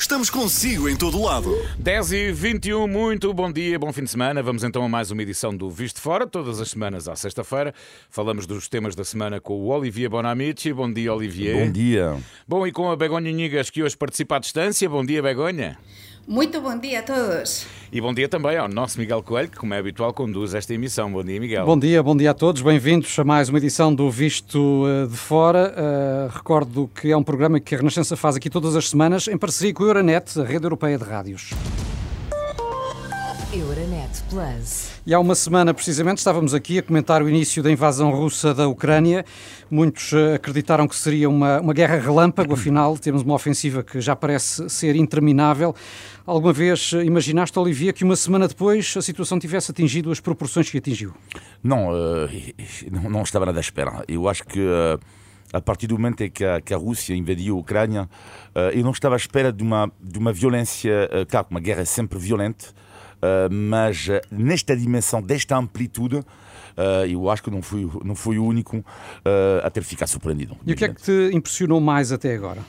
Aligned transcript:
Estamos 0.00 0.30
consigo 0.30 0.88
em 0.88 0.96
todo 0.96 1.22
lado. 1.22 1.54
10 1.78 2.12
e 2.12 2.32
21, 2.32 2.88
muito 2.88 3.34
bom 3.34 3.52
dia, 3.52 3.78
bom 3.78 3.92
fim 3.92 4.02
de 4.02 4.10
semana. 4.10 4.42
Vamos 4.42 4.64
então 4.64 4.82
a 4.82 4.88
mais 4.88 5.10
uma 5.10 5.22
edição 5.22 5.54
do 5.54 5.68
Visto 5.68 6.00
Fora, 6.00 6.26
todas 6.26 6.58
as 6.58 6.70
semanas 6.70 7.06
à 7.06 7.14
sexta-feira. 7.14 7.74
Falamos 8.08 8.46
dos 8.46 8.66
temas 8.66 8.94
da 8.94 9.04
semana 9.04 9.42
com 9.42 9.52
o 9.60 9.66
Olivier 9.66 10.08
Bonamici. 10.08 10.72
Bom 10.72 10.90
dia, 10.90 11.12
Olivier. 11.12 11.66
Bom 11.66 11.70
dia. 11.70 12.16
Bom, 12.48 12.66
e 12.66 12.72
com 12.72 12.90
a 12.90 12.96
Begonha 12.96 13.30
Nigas, 13.30 13.68
que 13.68 13.82
hoje 13.82 13.94
participa 13.94 14.36
à 14.36 14.38
distância. 14.38 14.88
Bom 14.88 15.04
dia, 15.04 15.22
Begonha. 15.22 15.76
Muito 16.26 16.60
bom 16.60 16.78
dia 16.78 17.00
a 17.00 17.02
todos. 17.02 17.66
E 17.92 18.00
bom 18.00 18.14
dia 18.14 18.28
também 18.28 18.56
ao 18.56 18.68
nosso 18.68 19.00
Miguel 19.00 19.22
Coelho, 19.22 19.48
que, 19.48 19.56
como 19.56 19.74
é 19.74 19.78
habitual, 19.78 20.12
conduz 20.12 20.54
esta 20.54 20.72
emissão. 20.72 21.10
Bom 21.10 21.24
dia, 21.24 21.40
Miguel. 21.40 21.66
Bom 21.66 21.78
dia, 21.78 22.02
bom 22.02 22.16
dia 22.16 22.30
a 22.30 22.34
todos. 22.34 22.62
Bem-vindos 22.62 23.18
a 23.18 23.24
mais 23.24 23.48
uma 23.48 23.58
edição 23.58 23.92
do 23.92 24.08
Visto 24.08 24.84
eh, 24.86 25.06
de 25.08 25.16
Fora. 25.16 25.74
Uh, 25.76 26.32
recordo 26.32 26.88
que 26.94 27.10
é 27.10 27.16
um 27.16 27.24
programa 27.24 27.58
que 27.58 27.74
a 27.74 27.78
Renascença 27.78 28.16
faz 28.16 28.36
aqui 28.36 28.48
todas 28.48 28.76
as 28.76 28.88
semanas 28.88 29.26
em 29.26 29.36
parceria 29.36 29.74
com 29.74 29.82
a 29.82 29.86
Euronet, 29.86 30.38
a 30.38 30.44
rede 30.44 30.64
europeia 30.64 30.96
de 30.96 31.04
rádios. 31.04 31.50
Euronet 33.52 34.22
Plus. 34.30 34.89
E 35.06 35.14
há 35.14 35.18
uma 35.18 35.34
semana, 35.34 35.72
precisamente, 35.72 36.18
estávamos 36.18 36.52
aqui 36.52 36.78
a 36.78 36.82
comentar 36.82 37.22
o 37.22 37.28
início 37.28 37.62
da 37.62 37.72
invasão 37.72 38.10
russa 38.10 38.52
da 38.52 38.68
Ucrânia. 38.68 39.24
Muitos 39.70 40.12
eh, 40.12 40.34
acreditaram 40.34 40.86
que 40.86 40.94
seria 40.94 41.26
uma, 41.26 41.58
uma 41.58 41.72
guerra 41.72 41.98
relâmpago, 41.98 42.52
afinal, 42.52 42.98
temos 42.98 43.22
uma 43.22 43.34
ofensiva 43.34 43.82
que 43.82 43.98
já 43.98 44.14
parece 44.14 44.68
ser 44.68 44.94
interminável. 44.96 45.74
Alguma 46.26 46.52
vez 46.52 46.92
eh, 46.92 47.02
imaginaste, 47.02 47.58
Olivia, 47.58 47.94
que 47.94 48.04
uma 48.04 48.14
semana 48.14 48.46
depois 48.46 48.94
a 48.94 49.00
situação 49.00 49.38
tivesse 49.38 49.70
atingido 49.70 50.10
as 50.10 50.20
proporções 50.20 50.68
que 50.68 50.76
atingiu? 50.76 51.14
Não, 51.64 51.88
uh, 51.96 52.28
não, 53.08 53.22
estava 53.22 53.46
nada 53.46 53.58
à 53.58 53.62
espera. 53.62 54.04
Eu 54.06 54.28
acho 54.28 54.44
que. 54.44 54.60
A 55.52 55.60
partir 55.60 55.88
do 55.88 55.96
momento 55.96 56.22
em 56.22 56.30
que 56.30 56.44
a, 56.44 56.60
que 56.60 56.72
a 56.72 56.76
Rússia 56.76 57.12
invadiu 57.12 57.56
a 57.56 57.58
Ucrânia, 57.58 58.08
eu 58.72 58.84
não 58.84 58.92
estava 58.92 59.16
à 59.16 59.18
espera 59.18 59.52
de 59.52 59.64
uma, 59.64 59.90
de 60.00 60.16
uma 60.16 60.32
violência, 60.32 61.10
claro, 61.28 61.48
uma 61.50 61.58
guerra 61.58 61.82
é 61.82 61.84
sempre 61.84 62.20
violenta, 62.20 62.66
mas 63.50 64.08
nesta 64.30 64.76
dimensão, 64.76 65.20
desta 65.20 65.56
amplitude, 65.56 66.22
eu 67.08 67.30
acho 67.30 67.42
que 67.42 67.50
não 67.50 67.60
fui, 67.60 67.88
não 68.04 68.14
fui 68.14 68.38
o 68.38 68.44
único 68.44 68.84
a 69.62 69.70
ter 69.70 69.82
ficado 69.82 70.08
surpreendido. 70.08 70.56
E 70.66 70.72
o 70.72 70.76
que 70.76 70.84
é 70.84 70.88
que 70.88 71.02
te 71.02 71.30
impressionou 71.32 71.80
mais 71.80 72.12
até 72.12 72.34
agora? 72.34 72.60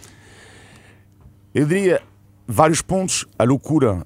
Eu 1.53 1.65
diria 1.65 2.01
vários 2.47 2.81
pontos. 2.81 3.25
A 3.37 3.43
loucura 3.43 4.05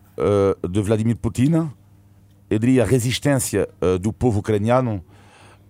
de 0.69 0.81
Vladimir 0.81 1.17
Putin, 1.17 1.69
eu 2.49 2.59
diria 2.59 2.83
a 2.83 2.85
resistência 2.85 3.67
do 4.01 4.13
povo 4.13 4.39
ucraniano, 4.39 5.03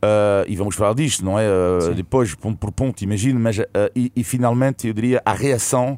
Uh, 0.05 0.45
e 0.47 0.55
vamos 0.55 0.75
falar 0.75 0.93
disto, 0.93 1.25
não 1.25 1.39
é? 1.39 1.47
Uh, 1.49 1.95
depois, 1.95 2.35
ponto 2.35 2.59
por 2.59 2.71
ponto, 2.71 3.01
imagino, 3.01 3.39
mas 3.39 3.57
uh, 3.57 3.63
e, 3.95 4.11
e, 4.15 4.23
finalmente 4.23 4.87
eu 4.87 4.93
diria 4.93 5.21
a 5.25 5.33
reação 5.33 5.97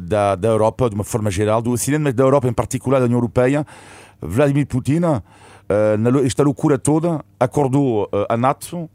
da, 0.00 0.34
da 0.34 0.48
Europa, 0.48 0.88
de 0.88 0.94
uma 0.94 1.04
forma 1.04 1.30
geral, 1.30 1.62
do 1.62 1.70
Ocidente, 1.70 2.02
mas 2.02 2.14
da 2.14 2.22
Europa 2.22 2.48
em 2.48 2.52
particular, 2.52 2.98
da 2.98 3.06
União 3.06 3.18
Europeia. 3.18 3.66
Vladimir 4.20 4.66
Putin 4.66 5.00
uh, 5.04 6.42
loucura 6.42 6.78
toda, 6.78 7.22
acordou 7.38 8.04
uh, 8.04 8.26
a 8.28 8.36
NATO, 8.36 8.88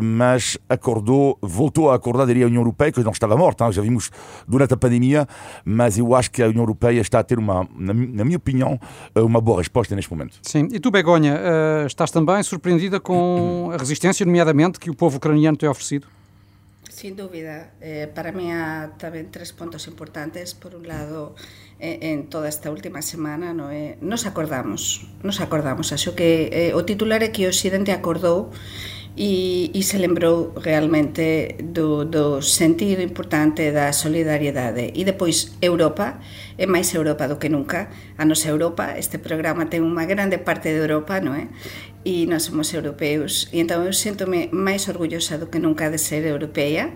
mas 0.00 0.56
acordou, 0.68 1.38
voltou 1.42 1.90
a 1.90 1.94
acordar, 1.94 2.26
diria, 2.26 2.44
a 2.44 2.46
União 2.46 2.62
Europeia, 2.62 2.90
que 2.90 3.02
não 3.02 3.12
estava 3.12 3.36
morta, 3.36 3.66
hein? 3.66 3.72
já 3.72 3.82
vimos 3.82 4.10
durante 4.48 4.72
a 4.72 4.76
pandemia, 4.76 5.28
mas 5.64 5.98
eu 5.98 6.14
acho 6.14 6.30
que 6.30 6.42
a 6.42 6.46
União 6.46 6.62
Europeia 6.62 7.00
está 7.00 7.18
a 7.18 7.22
ter, 7.22 7.38
uma, 7.38 7.68
na 7.76 8.24
minha 8.24 8.38
opinião, 8.38 8.80
uma 9.14 9.40
boa 9.42 9.58
resposta 9.58 9.94
neste 9.94 10.10
momento. 10.10 10.38
Sim, 10.40 10.68
e 10.72 10.80
tu, 10.80 10.90
Begonha, 10.90 11.38
estás 11.86 12.10
também 12.10 12.42
surpreendida 12.42 12.98
com 12.98 13.70
a 13.74 13.76
resistência, 13.76 14.24
nomeadamente, 14.24 14.80
que 14.80 14.88
o 14.88 14.94
povo 14.94 15.18
ucraniano 15.18 15.58
tem 15.58 15.68
oferecido? 15.68 16.06
Sin 16.94 17.16
dúbida. 17.16 17.72
Eh, 17.80 18.06
para 18.14 18.30
mí 18.30 18.54
há 18.54 18.94
tamén 19.02 19.26
tres 19.34 19.50
pontos 19.50 19.90
importantes. 19.90 20.54
Por 20.54 20.78
un 20.78 20.86
lado, 20.86 21.34
eh, 21.82 22.14
en 22.14 22.30
toda 22.30 22.46
esta 22.46 22.70
última 22.70 23.02
semana, 23.02 23.50
no, 23.50 23.74
eh, 23.74 23.98
nos 23.98 24.30
acordamos. 24.30 25.02
Nos 25.26 25.42
acordamos. 25.42 25.90
Acho 25.90 26.14
que 26.14 26.54
eh, 26.54 26.70
o 26.70 26.86
titular 26.86 27.26
é 27.26 27.34
que 27.34 27.50
Occidente 27.50 27.90
acordou 27.90 28.54
e, 29.18 29.74
e 29.74 29.82
se 29.82 29.98
lembrou 29.98 30.54
realmente 30.54 31.58
do, 31.66 32.06
do 32.06 32.38
sentido 32.42 33.02
importante 33.02 33.74
da 33.74 33.90
solidariedade. 33.90 34.94
E 34.94 35.02
depois, 35.02 35.58
Europa, 35.58 36.22
é 36.54 36.66
máis 36.70 36.94
Europa 36.94 37.26
do 37.26 37.42
que 37.42 37.50
nunca. 37.50 37.90
a 38.16 38.24
nosa 38.24 38.48
Europa, 38.48 38.94
este 38.94 39.18
programa 39.18 39.66
ten 39.66 39.82
unha 39.82 40.06
grande 40.06 40.38
parte 40.38 40.70
de 40.70 40.78
Europa, 40.78 41.18
non 41.18 41.34
é? 41.34 41.50
E 42.04 42.28
nós 42.28 42.46
somos 42.46 42.68
europeus. 42.76 43.48
E 43.50 43.64
entón 43.64 43.82
eu 43.82 43.94
sentome 43.96 44.52
máis 44.52 44.86
orgullosa 44.92 45.40
do 45.40 45.48
que 45.48 45.58
nunca 45.58 45.88
de 45.88 45.96
ser 45.98 46.22
europea 46.28 46.92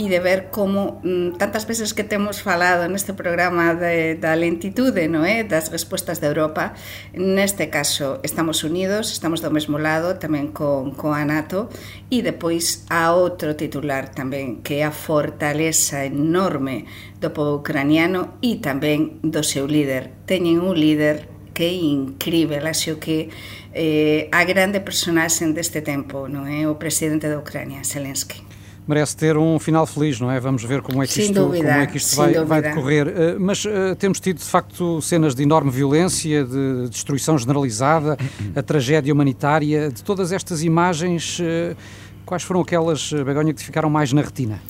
e 0.00 0.08
de 0.10 0.18
ver 0.18 0.48
como 0.50 0.98
mm, 1.04 1.36
tantas 1.36 1.68
veces 1.68 1.92
que 1.92 2.02
temos 2.02 2.40
falado 2.42 2.88
neste 2.88 3.12
programa 3.14 3.76
de, 3.76 4.16
da 4.16 4.34
lentitude, 4.34 5.06
non 5.06 5.22
é? 5.22 5.46
Das 5.46 5.70
respostas 5.70 6.18
de 6.18 6.26
Europa, 6.26 6.74
neste 7.14 7.70
caso 7.70 8.18
estamos 8.26 8.64
unidos, 8.66 9.12
estamos 9.14 9.44
do 9.44 9.52
mesmo 9.54 9.78
lado 9.78 10.18
tamén 10.18 10.50
con, 10.50 10.96
con 10.98 11.14
a 11.14 11.22
NATO 11.22 11.70
e 12.10 12.26
depois 12.26 12.88
a 12.90 13.14
outro 13.14 13.54
titular 13.54 14.10
tamén, 14.10 14.66
que 14.66 14.80
é 14.80 14.88
a 14.88 14.92
fortaleza 14.92 16.02
enorme 16.02 16.90
do 17.20 17.30
povo 17.30 17.62
ucraniano 17.62 18.36
e 18.42 18.60
tamén 18.60 19.20
do 19.24 19.40
seu 19.40 19.64
líder 19.64 20.12
teñen 20.28 20.60
un 20.60 20.76
líder 20.76 21.36
que 21.56 21.64
é 21.64 21.72
incrível, 21.72 22.66
acho 22.66 23.00
que 23.00 23.30
eh, 23.72 24.28
a 24.30 24.44
grande 24.44 24.80
personaxe 24.80 25.46
deste 25.52 25.80
tempo, 25.80 26.28
não 26.28 26.46
é? 26.46 26.68
O 26.68 26.74
presidente 26.74 27.28
da 27.28 27.38
Ucrânia, 27.38 27.82
Zelensky. 27.82 28.44
Merece 28.86 29.16
ter 29.16 29.36
um 29.36 29.58
final 29.58 29.86
feliz, 29.86 30.20
não 30.20 30.30
é? 30.30 30.38
Vamos 30.38 30.62
ver 30.62 30.82
como 30.82 31.02
é 31.02 31.06
que 31.06 31.20
isto, 31.20 31.32
dúvida, 31.32 31.68
como 31.68 31.80
é 31.80 31.86
que 31.86 31.96
isto 31.96 32.14
vai, 32.14 32.32
vai, 32.44 32.62
decorrer. 32.62 33.08
Uh, 33.08 33.40
mas 33.40 33.64
uh, 33.64 33.96
temos 33.98 34.20
tido, 34.20 34.36
de 34.36 34.44
facto, 34.44 35.00
cenas 35.00 35.34
de 35.34 35.42
enorme 35.42 35.70
violência, 35.70 36.44
de 36.44 36.88
destruição 36.90 37.36
generalizada, 37.36 38.16
a 38.54 38.62
tragédia 38.62 39.12
humanitária. 39.12 39.90
De 39.90 40.04
todas 40.04 40.30
estas 40.30 40.62
imagens, 40.62 41.40
uh, 41.40 41.76
quais 42.24 42.44
foram 42.44 42.60
aquelas, 42.60 43.12
Begonha, 43.12 43.52
que 43.52 43.62
ficaram 43.62 43.90
mais 43.90 44.12
na 44.12 44.20
retina? 44.20 44.60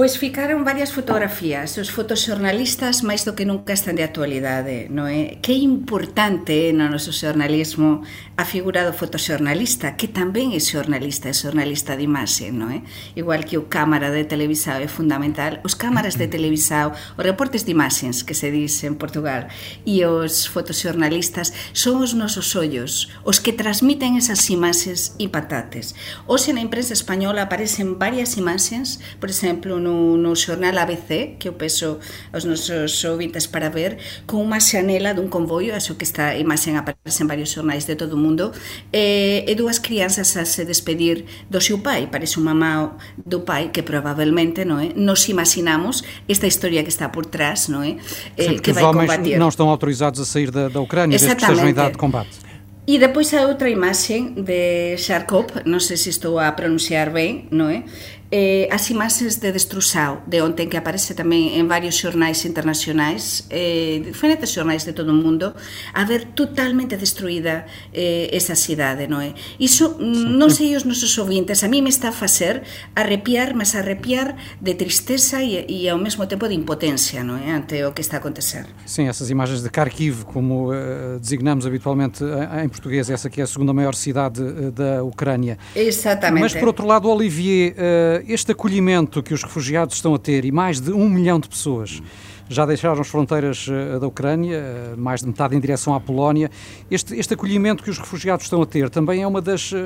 Pois 0.00 0.16
ficaron 0.16 0.64
varias 0.64 0.96
fotografías. 0.96 1.76
Os 1.76 1.92
fotoxornalistas 1.92 3.04
máis 3.04 3.28
do 3.28 3.36
que 3.36 3.44
nunca 3.44 3.76
están 3.76 4.00
de 4.00 4.00
actualidade, 4.00 4.88
non 4.88 5.12
é? 5.12 5.36
Que 5.44 5.52
importante 5.60 6.56
é 6.56 6.72
no 6.72 6.88
noso 6.88 7.12
xornalismo 7.12 8.00
a 8.32 8.48
figura 8.48 8.88
do 8.88 8.96
fotoxornalista, 8.96 10.00
que 10.00 10.08
tamén 10.08 10.56
é 10.56 10.60
xornalista, 10.64 11.28
é 11.28 11.36
xornalista 11.36 12.00
de 12.00 12.08
imaxe, 12.08 12.48
non 12.48 12.72
é? 12.72 12.80
Igual 13.12 13.44
que 13.44 13.60
o 13.60 13.68
cámara 13.68 14.08
de 14.08 14.24
televisao 14.24 14.80
é 14.80 14.88
fundamental, 14.88 15.60
os 15.68 15.76
cámaras 15.76 16.16
de 16.16 16.32
televisao, 16.32 16.96
os 16.96 17.20
reportes 17.20 17.68
de 17.68 17.76
imaxens 17.76 18.24
que 18.24 18.32
se 18.32 18.48
dice 18.48 18.88
en 18.88 18.96
Portugal, 18.96 19.52
e 19.84 20.00
os 20.08 20.48
fotoxornalistas 20.48 21.52
son 21.76 22.00
os 22.00 22.16
nosos 22.16 22.56
ollos, 22.56 23.12
os 23.20 23.36
que 23.36 23.52
transmiten 23.52 24.16
esas 24.16 24.48
imaxes 24.48 25.12
impactantes. 25.20 25.92
Hoxe 26.24 26.56
na 26.56 26.64
imprensa 26.64 26.96
española 26.96 27.44
aparecen 27.44 28.00
varias 28.00 28.40
imaxens, 28.40 29.04
por 29.20 29.28
exemplo, 29.28 29.76
no 29.76 29.89
no, 29.90 30.14
no 30.16 30.38
xornal 30.38 30.78
ABC 30.78 31.34
que 31.42 31.50
eu 31.50 31.58
peso 31.58 31.98
aos 32.30 32.46
nosos 32.46 32.94
ouvintes 33.04 33.50
para 33.50 33.68
ver 33.68 33.98
con 34.24 34.46
unha 34.46 34.62
xanela 34.62 35.10
dun 35.12 35.26
convoio, 35.26 35.74
aso 35.74 35.98
que 35.98 36.06
esta 36.06 36.38
imaxen 36.38 36.78
aparece 36.78 37.26
en 37.26 37.28
varios 37.28 37.50
xornais 37.50 37.90
de 37.90 37.98
todo 37.98 38.14
o 38.14 38.20
mundo 38.20 38.54
e, 38.94 39.42
e 39.42 39.52
dúas 39.58 39.82
crianzas 39.82 40.38
a 40.38 40.46
se 40.46 40.62
despedir 40.62 41.26
do 41.50 41.58
seu 41.58 41.82
pai, 41.82 42.06
parece 42.06 42.38
un 42.38 42.46
mamá 42.46 42.94
do 43.18 43.42
pai 43.42 43.74
que 43.74 43.82
probablemente 43.82 44.62
non 44.62 44.78
é? 44.78 44.94
nos 44.94 45.26
imaginamos 45.26 46.06
esta 46.30 46.46
historia 46.46 46.86
que 46.86 46.92
está 46.92 47.10
por 47.10 47.26
trás 47.26 47.66
non 47.66 47.82
é? 47.82 47.98
Eh, 48.38 48.62
que, 48.62 48.70
que 48.70 48.72
vai 48.72 48.86
combatir 48.86 49.34
non 49.36 49.50
estão 49.50 49.66
autorizados 49.66 50.22
a 50.22 50.26
sair 50.26 50.54
da, 50.54 50.70
da 50.70 50.78
Ucrânia 50.78 51.18
desde 51.18 51.34
que 51.34 51.42
estejam 51.42 51.66
em 51.66 51.74
idade 51.74 51.98
de 51.98 52.00
combate 52.00 52.50
E 52.90 52.98
depois 52.98 53.32
a 53.34 53.46
outra 53.46 53.70
imaxe 53.70 54.34
de 54.34 54.96
Sharkov, 54.96 55.62
non 55.62 55.78
sei 55.78 55.94
se 55.94 56.10
estou 56.10 56.42
a 56.42 56.50
pronunciar 56.58 57.14
ben, 57.14 57.46
non 57.54 57.70
é? 57.70 57.86
Eh, 58.30 58.68
as 58.70 58.88
imaxes 58.90 59.40
de 59.40 59.50
destruzao 59.50 60.22
de 60.26 60.40
ontem 60.40 60.70
que 60.70 60.78
aparece 60.78 61.18
tamén 61.18 61.58
en 61.58 61.66
varios 61.66 61.98
xornais 61.98 62.46
internacionais 62.46 63.42
eh, 63.50 63.98
diferentes 64.06 64.54
xornais 64.54 64.86
de 64.86 64.94
todo 64.94 65.10
o 65.10 65.18
mundo 65.18 65.50
a 65.90 66.02
ver 66.06 66.30
totalmente 66.38 66.94
destruída 66.94 67.66
eh, 67.90 68.30
esa 68.30 68.54
cidade, 68.54 69.10
non 69.10 69.18
é? 69.18 69.34
Iso, 69.58 69.98
sí. 69.98 70.30
non 70.30 70.46
sei 70.54 70.78
os 70.78 70.86
nosos 70.86 71.10
ouvintes 71.18 71.66
a 71.66 71.68
mí 71.68 71.82
me 71.82 71.90
está 71.90 72.14
a 72.14 72.16
facer 72.16 72.62
arrepiar 72.94 73.58
mas 73.58 73.74
arrepiar 73.74 74.38
de 74.62 74.78
tristeza 74.78 75.42
e, 75.42 75.66
e 75.66 75.90
ao 75.90 75.98
mesmo 75.98 76.22
tempo 76.30 76.46
de 76.46 76.54
impotencia 76.54 77.26
non 77.26 77.42
é? 77.42 77.50
ante 77.50 77.82
o 77.82 77.90
que 77.90 78.00
está 78.00 78.18
a 78.18 78.20
acontecer 78.22 78.62
Sim, 78.86 79.10
essas 79.10 79.26
imagens 79.26 79.58
de 79.58 79.70
Kharkiv 79.70 80.22
como 80.30 80.70
uh, 80.70 81.18
designamos 81.18 81.66
habitualmente 81.66 82.22
em 82.62 82.68
português 82.70 83.10
essa 83.10 83.26
que 83.26 83.42
é 83.42 83.44
a 83.44 83.50
segunda 83.50 83.74
maior 83.74 83.98
cidade 83.98 84.38
uh, 84.38 84.70
da 84.70 85.02
Ucrânia 85.02 85.58
Exatamente 85.74 86.42
Mas 86.46 86.54
por 86.54 86.68
outro 86.68 86.86
lado, 86.86 87.08
Olivier 87.08 87.74
uh, 87.74 88.19
este 88.26 88.52
acolhimento 88.52 89.22
que 89.22 89.34
os 89.34 89.42
refugiados 89.42 89.96
estão 89.96 90.14
a 90.14 90.18
ter 90.18 90.44
e 90.44 90.52
mais 90.52 90.80
de 90.80 90.92
um 90.92 91.08
milhão 91.08 91.38
de 91.38 91.48
pessoas 91.48 92.02
já 92.50 92.66
deixaram 92.66 93.00
as 93.00 93.06
fronteiras 93.06 93.68
eh, 93.70 94.00
da 94.00 94.08
Ucrânia, 94.08 94.56
eh, 94.56 94.94
mais 94.96 95.20
de 95.20 95.28
metade 95.28 95.54
em 95.54 95.60
direção 95.60 95.94
à 95.94 96.00
Polónia. 96.00 96.50
Este, 96.90 97.14
este 97.14 97.34
acolhimento 97.34 97.84
que 97.84 97.90
os 97.90 97.96
refugiados 97.96 98.44
estão 98.44 98.60
a 98.60 98.66
ter 98.66 98.90
também 98.90 99.22
é 99.22 99.26
uma 99.26 99.40
das 99.40 99.70
uh, 99.70 99.76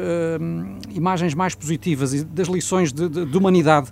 imagens 0.91 1.35
mais 1.35 1.55
positivas 1.55 2.15
e 2.15 2.25
das 2.25 2.49
lições 2.49 2.91
de, 2.91 3.07
de, 3.07 3.27
de 3.27 3.37
humanidade 3.37 3.91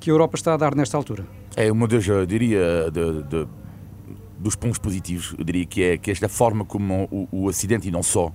que 0.00 0.10
a 0.10 0.12
Europa 0.12 0.34
está 0.34 0.54
a 0.54 0.56
dar 0.56 0.74
nesta 0.74 0.96
altura? 0.96 1.24
É 1.54 1.70
uma 1.70 1.86
das, 1.86 2.08
eu 2.08 2.26
diria, 2.26 2.90
de, 2.90 3.46
dos 4.36 4.56
pontos 4.56 4.78
positivos, 4.78 5.34
eu 5.38 5.44
diria 5.44 5.64
que 5.64 5.82
é, 5.82 5.96
que 5.96 6.10
esta 6.10 6.28
forma 6.28 6.64
como 6.64 7.08
o, 7.12 7.28
o 7.30 7.44
Ocidente, 7.46 7.86
e 7.86 7.90
não 7.92 8.02
só, 8.02 8.26
uh, 8.26 8.32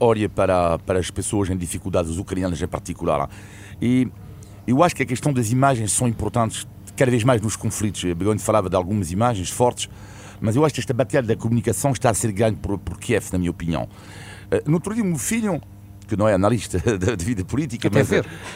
olha 0.00 0.28
para, 0.28 0.80
para 0.80 0.98
as 0.98 1.10
pessoas 1.10 1.48
em 1.48 1.56
dificuldade, 1.56 2.10
os 2.10 2.18
ucranianos 2.18 2.60
em 2.60 2.66
particular. 2.66 3.30
E 3.80 4.08
eu 4.66 4.82
acho 4.82 4.94
que 4.94 5.02
a 5.02 5.06
questão 5.06 5.32
das 5.32 5.50
imagens 5.50 5.92
são 5.92 6.06
importantes 6.06 6.66
cada 6.96 7.10
vez 7.10 7.24
mais 7.24 7.40
nos 7.40 7.56
conflitos. 7.56 8.04
A 8.04 8.14
Begonha 8.14 8.38
falava 8.38 8.68
de 8.68 8.76
algumas 8.76 9.10
imagens 9.10 9.50
fortes, 9.50 9.88
mas 10.40 10.56
eu 10.56 10.64
acho 10.64 10.74
que 10.74 10.80
esta 10.80 10.94
batalha 10.94 11.26
da 11.26 11.36
comunicação 11.36 11.92
está 11.92 12.10
a 12.10 12.14
ser 12.14 12.32
ganha 12.32 12.56
por, 12.56 12.78
por 12.78 12.98
Kiev, 12.98 13.26
na 13.32 13.38
minha 13.38 13.50
opinião. 13.50 13.84
Uh, 13.84 14.68
no 14.68 14.74
outro 14.74 14.94
dia, 14.94 15.02
o 15.02 15.06
meu 15.06 15.18
filho, 15.18 15.60
que 16.06 16.16
não 16.16 16.28
é 16.28 16.34
analista 16.34 16.78
de 17.16 17.24
vida 17.24 17.44
política, 17.44 17.90
mas, 17.92 18.08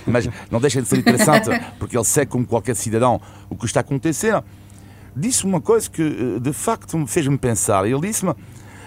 mas, 0.06 0.28
não 0.50 0.60
deixa 0.60 0.80
de 0.80 0.88
ser 0.88 0.98
interessante, 0.98 1.48
porque 1.78 1.96
ele 1.96 2.04
segue 2.04 2.30
como 2.30 2.46
qualquer 2.46 2.76
cidadão 2.76 3.20
o 3.48 3.56
que 3.56 3.66
está 3.66 3.80
a 3.80 3.82
acontecer, 3.82 4.42
disse 5.14 5.44
uma 5.44 5.60
coisa 5.60 5.88
que 5.88 6.02
eh, 6.02 6.40
de 6.40 6.52
facto 6.52 7.06
fez-me 7.06 7.38
pensar. 7.38 7.86
Ele 7.86 8.00
disse-me. 8.00 8.34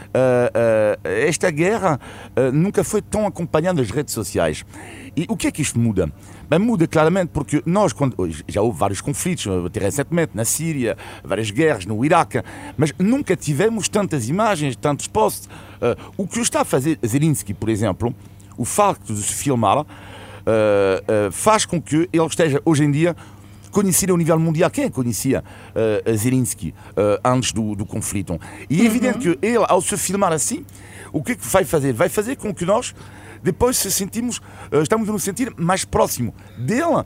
Uh, 0.09 0.97
uh, 1.05 1.07
esta 1.07 1.51
guerra 1.51 1.99
uh, 2.35 2.51
nunca 2.51 2.83
foi 2.83 2.99
tão 2.99 3.27
acompanhada 3.27 3.79
nas 3.79 3.91
redes 3.91 4.13
sociais. 4.13 4.65
E 5.15 5.25
o 5.29 5.37
que 5.37 5.47
é 5.47 5.51
que 5.51 5.61
isto 5.61 5.79
muda? 5.79 6.11
Bem, 6.49 6.57
muda 6.57 6.87
claramente 6.87 7.29
porque 7.31 7.61
nós, 7.65 7.93
quando, 7.93 8.15
já 8.47 8.61
houve 8.61 8.79
vários 8.79 9.01
conflitos, 9.01 9.45
até 9.65 9.79
recentemente, 9.79 10.31
na 10.33 10.43
Síria, 10.45 10.97
várias 11.23 11.51
guerras, 11.51 11.85
no 11.85 12.03
Iraque, 12.03 12.41
mas 12.75 12.91
nunca 12.97 13.35
tivemos 13.35 13.87
tantas 13.87 14.29
imagens, 14.29 14.75
tantos 14.75 15.07
posts. 15.07 15.47
o 16.17 16.27
que 16.27 16.39
está 16.39 16.61
a 16.61 16.65
fazer 16.65 16.97
Zelensky, 17.05 17.53
por 17.53 17.69
exemplo, 17.69 18.15
o 18.57 18.65
facto 18.65 19.13
de 19.13 19.21
se 19.21 19.33
filmar, 19.33 19.85
faz 21.31 21.65
com 21.65 21.79
que 21.79 22.09
ele 22.11 22.25
esteja 22.25 22.59
hoje 22.65 22.83
em 22.83 22.91
dia 22.91 23.15
conhecido 23.71 24.13
a 24.13 24.17
nível 24.17 24.39
mundial. 24.39 24.69
Quem 24.69 24.89
conhecia 24.89 25.43
uh, 25.43 26.17
Zelensky 26.17 26.73
uh, 26.91 27.19
antes 27.23 27.51
do, 27.51 27.75
do 27.75 27.85
conflito? 27.85 28.39
E 28.69 28.81
é 28.81 28.85
evidente 28.85 29.29
uhum. 29.29 29.35
que 29.35 29.45
ele, 29.45 29.65
ao 29.67 29.81
se 29.81 29.97
filmar 29.97 30.31
assim, 30.31 30.65
o 31.11 31.23
que, 31.23 31.33
é 31.33 31.35
que 31.35 31.45
vai 31.47 31.63
fazer? 31.63 31.93
Vai 31.93 32.09
fazer 32.09 32.35
com 32.35 32.53
que 32.53 32.65
nós 32.65 32.93
depois 33.41 33.77
se 33.77 33.89
sentimos, 33.91 34.37
uh, 34.71 34.81
estamos 34.81 35.07
a 35.09 35.11
nos 35.11 35.23
sentir 35.23 35.53
mais 35.57 35.85
próximo 35.85 36.33
dele 36.57 37.03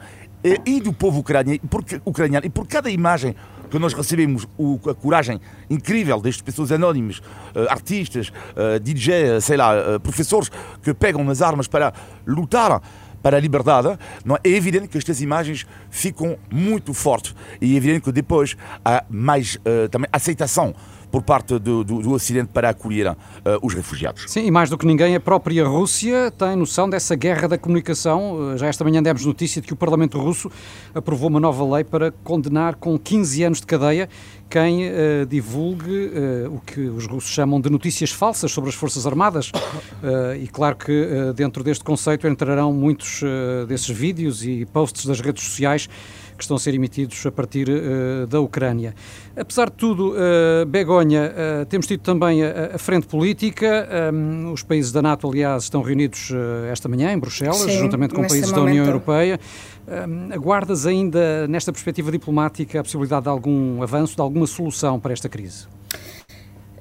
e 0.65 0.81
do 0.81 0.91
povo 0.91 1.19
ucraniano, 1.19 1.59
porque, 1.69 2.01
ucraniano. 2.03 2.45
E 2.45 2.49
por 2.49 2.67
cada 2.67 2.89
imagem 2.89 3.33
que 3.73 3.79
nós 3.79 3.93
recebemos 3.93 4.47
o, 4.55 4.79
a 4.87 4.93
coragem 4.93 5.41
incrível 5.67 6.21
destas 6.21 6.43
pessoas 6.43 6.71
anónimas, 6.71 7.17
uh, 7.17 7.67
artistas, 7.69 8.29
uh, 8.29 8.79
DJ, 8.79 9.41
sei 9.41 9.57
lá, 9.57 9.95
uh, 9.95 9.99
professores 9.99 10.51
que 10.83 10.93
pegam 10.93 11.23
nas 11.23 11.41
armas 11.41 11.67
para 11.67 11.91
lutar 12.23 12.79
para 13.23 13.37
a 13.37 13.39
liberdade, 13.39 13.97
não 14.23 14.35
é? 14.35 14.39
é 14.43 14.49
evidente 14.49 14.89
que 14.89 14.97
estas 14.97 15.21
imagens 15.21 15.65
ficam 15.89 16.37
muito 16.51 16.93
fortes 16.93 17.33
e 17.61 17.73
é 17.73 17.77
evidente 17.77 18.01
que 18.01 18.11
depois 18.11 18.55
há 18.83 19.03
mais 19.09 19.55
uh, 19.55 19.89
também 19.89 20.09
aceitação 20.11 20.75
por 21.13 21.21
parte 21.21 21.59
do, 21.59 21.83
do, 21.83 22.01
do 22.01 22.11
Ocidente 22.11 22.49
para 22.51 22.69
acolher 22.69 23.11
uh, 23.11 23.15
os 23.61 23.75
refugiados. 23.75 24.25
Sim, 24.27 24.47
e 24.47 24.49
mais 24.49 24.67
do 24.67 24.79
que 24.79 24.85
ninguém, 24.87 25.15
a 25.15 25.19
própria 25.19 25.63
Rússia 25.63 26.31
tem 26.31 26.55
noção 26.55 26.89
dessa 26.89 27.15
guerra 27.15 27.47
da 27.47 27.55
comunicação. 27.55 28.33
Uh, 28.33 28.57
já 28.57 28.65
esta 28.65 28.83
manhã 28.83 29.01
demos 29.03 29.23
notícia 29.23 29.61
de 29.61 29.67
que 29.67 29.73
o 29.73 29.75
Parlamento 29.75 30.17
russo 30.17 30.49
aprovou 30.91 31.29
uma 31.29 31.39
nova 31.39 31.75
lei 31.75 31.83
para 31.83 32.11
condenar 32.23 32.77
com 32.77 32.97
15 32.97 33.43
anos 33.43 33.61
de 33.61 33.67
cadeia 33.67 34.09
quem 34.53 34.87
uh, 34.87 35.25
divulgue 35.27 36.07
uh, 36.07 36.55
o 36.55 36.59
que 36.59 36.81
os 36.81 37.07
russos 37.07 37.31
chamam 37.31 37.59
de 37.59 37.71
notícias 37.71 38.11
falsas 38.11 38.51
sobre 38.51 38.69
as 38.69 38.75
Forças 38.75 39.07
Armadas. 39.07 39.49
Uh, 39.49 40.35
e 40.41 40.47
claro 40.47 40.75
que 40.75 41.33
dentro 41.35 41.63
deste 41.63 41.83
conceito 41.83 42.27
entrarão 42.27 42.71
muitos 42.71 43.21
desses 43.67 43.89
vídeos 43.89 44.45
e 44.45 44.65
posts 44.65 45.05
das 45.05 45.19
redes 45.19 45.43
sociais 45.43 45.89
que 46.37 46.43
estão 46.43 46.57
a 46.57 46.59
ser 46.59 46.73
emitidos 46.73 47.25
a 47.25 47.31
partir 47.31 47.67
uh, 47.69 48.27
da 48.27 48.39
Ucrânia. 48.39 48.93
Apesar 49.35 49.69
de 49.69 49.75
tudo, 49.75 50.11
uh, 50.13 50.65
Begonha, 50.65 51.31
uh, 51.31 51.65
temos 51.65 51.87
tido 51.87 52.01
também 52.01 52.43
a, 52.43 52.75
a 52.75 52.77
frente 52.77 53.07
política. 53.07 53.87
Um, 54.13 54.51
os 54.51 54.63
países 54.63 54.91
da 54.91 55.01
NATO, 55.01 55.27
aliás, 55.27 55.63
estão 55.63 55.81
reunidos 55.81 56.31
esta 56.71 56.87
manhã 56.87 57.11
em 57.11 57.17
Bruxelas, 57.17 57.57
Sim, 57.57 57.79
juntamente 57.79 58.13
com 58.13 58.21
países 58.21 58.51
momento. 58.51 58.55
da 58.55 58.61
União 58.61 58.85
Europeia. 58.85 59.39
Um, 59.87 60.33
aguardas 60.33 60.85
ainda, 60.85 61.47
nesta 61.47 61.71
perspectiva 61.71 62.11
diplomática, 62.11 62.79
a 62.79 62.83
possibilidade 62.83 63.23
de 63.23 63.29
algum 63.29 63.81
avanço, 63.81 64.15
de 64.15 64.21
alguma 64.21 64.47
solução 64.47 64.99
para 64.99 65.13
esta 65.13 65.27
crise? 65.27 65.67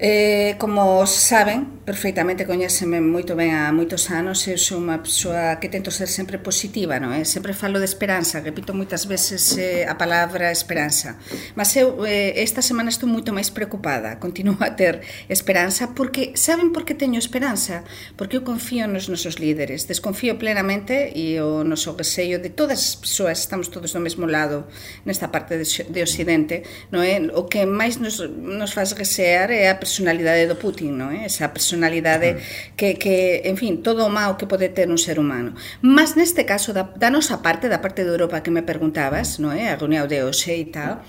Eh, 0.05 0.57
como 0.59 1.07
saben, 1.07 1.79
perfeitamente 1.87 2.43
coñéceme 2.43 2.99
moito 2.99 3.39
ben 3.39 3.55
a 3.55 3.71
moitos 3.71 4.11
anos, 4.11 4.43
eu 4.51 4.59
sou 4.59 4.83
unha 4.83 4.99
persoa 4.99 5.63
que 5.63 5.71
tento 5.71 5.95
ser 5.95 6.11
sempre 6.11 6.43
positiva, 6.43 6.99
non 6.99 7.15
é? 7.15 7.23
Sempre 7.23 7.55
falo 7.55 7.79
de 7.79 7.87
esperanza, 7.87 8.43
repito 8.43 8.75
moitas 8.75 9.07
veces 9.07 9.55
eh, 9.63 9.87
a 9.87 9.95
palabra 9.95 10.51
esperanza. 10.51 11.23
Mas 11.55 11.79
eu 11.79 12.03
eh, 12.03 12.35
esta 12.43 12.67
semana 12.67 12.91
estou 12.91 13.07
moito 13.07 13.31
máis 13.31 13.55
preocupada, 13.55 14.19
continuo 14.19 14.59
a 14.59 14.75
ter 14.75 15.07
esperanza, 15.31 15.95
porque 15.95 16.35
saben 16.35 16.75
por 16.75 16.83
que 16.83 16.99
teño 16.99 17.23
esperanza? 17.23 17.87
Porque 18.19 18.35
eu 18.35 18.43
confío 18.43 18.91
nos 18.91 19.07
nosos 19.07 19.39
líderes, 19.39 19.87
desconfío 19.87 20.35
plenamente 20.35 21.15
e 21.15 21.39
o 21.39 21.63
noso 21.63 21.95
reseio 21.95 22.43
de 22.43 22.51
todas 22.51 22.83
as 22.83 22.99
persoas, 22.99 23.47
estamos 23.47 23.71
todos 23.71 23.95
do 23.95 24.03
mesmo 24.03 24.27
lado 24.27 24.67
nesta 25.07 25.31
parte 25.31 25.55
de, 25.63 25.63
de 25.63 26.01
Occidente, 26.03 26.67
non 26.91 27.07
é? 27.07 27.23
O 27.39 27.47
que 27.47 27.63
máis 27.71 28.03
nos, 28.03 28.19
nos 28.19 28.75
faz 28.75 28.99
resear 28.99 29.55
é 29.55 29.71
a 29.71 29.79
persoa 29.79 29.92
personalidade 29.93 30.49
do 30.49 30.57
Putin, 30.57 30.97
non 30.97 31.13
é? 31.13 31.29
Eh? 31.29 31.29
Esa 31.29 31.53
personalidade 31.53 32.41
que, 32.81 32.97
que, 32.97 33.45
en 33.45 33.61
fin, 33.61 33.85
todo 33.85 34.09
o 34.09 34.11
mal 34.11 34.41
que 34.41 34.49
pode 34.49 34.73
ter 34.73 34.89
un 34.89 34.97
ser 34.97 35.21
humano. 35.21 35.53
Mas 35.85 36.17
neste 36.17 36.49
caso, 36.49 36.73
da, 36.73 36.89
da 36.97 37.13
nosa 37.13 37.45
parte, 37.45 37.69
da 37.69 37.85
parte 37.85 38.01
de 38.01 38.09
Europa 38.09 38.41
que 38.41 38.49
me 38.49 38.65
preguntabas, 38.65 39.37
non 39.37 39.53
é? 39.53 39.69
Eh? 39.69 39.77
A 39.77 39.77
reunión 39.77 40.09
de 40.09 40.25
hoxe 40.25 40.57
e 40.57 40.73
tal, 40.73 41.05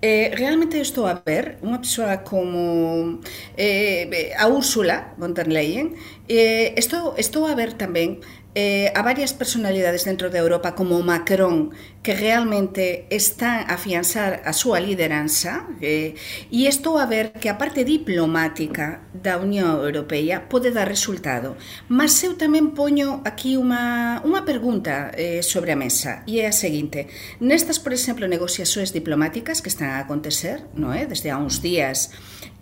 Eh, 0.00 0.30
realmente 0.36 0.78
estou 0.78 1.10
a 1.10 1.18
ver 1.26 1.58
unha 1.58 1.82
persoa 1.82 2.22
como 2.22 3.18
eh, 3.58 4.30
a 4.38 4.46
Úrsula 4.46 5.18
von 5.18 5.34
der 5.34 5.50
Leyen 5.50 5.98
eh, 6.30 6.70
estou, 6.78 7.18
estou 7.18 7.50
a 7.50 7.58
ver 7.58 7.74
tamén 7.74 8.22
eh, 8.54 8.92
a 8.94 9.02
varias 9.02 9.32
personalidades 9.32 10.04
dentro 10.04 10.30
de 10.30 10.38
Europa 10.38 10.74
como 10.74 11.00
Macron 11.02 11.70
que 12.02 12.14
realmente 12.14 13.06
están 13.10 13.68
a 13.68 13.74
afianzar 13.74 14.40
a 14.44 14.52
súa 14.56 14.80
lideranza 14.80 15.68
eh, 15.84 16.16
e 16.48 16.64
isto 16.64 16.96
a 16.96 17.04
ver 17.04 17.36
que 17.36 17.52
a 17.52 17.60
parte 17.60 17.84
diplomática 17.84 19.04
da 19.12 19.36
Unión 19.36 19.76
Europea 19.84 20.48
pode 20.48 20.72
dar 20.72 20.88
resultado 20.88 21.60
mas 21.92 22.16
eu 22.24 22.40
tamén 22.40 22.72
poño 22.72 23.20
aquí 23.28 23.60
unha, 23.60 24.24
unha 24.24 24.42
pergunta 24.48 25.12
eh, 25.12 25.44
sobre 25.44 25.76
a 25.76 25.78
mesa 25.78 26.24
e 26.24 26.40
é 26.40 26.48
a 26.48 26.54
seguinte 26.56 27.06
nestas 27.44 27.76
por 27.76 27.92
exemplo 27.92 28.24
negociacións 28.24 28.96
diplomáticas 28.96 29.60
que 29.60 29.68
están 29.68 29.92
a 29.92 30.00
acontecer 30.00 30.64
no 30.72 30.96
é? 30.96 31.04
desde 31.04 31.28
a 31.28 31.36
uns 31.36 31.60
días 31.60 32.10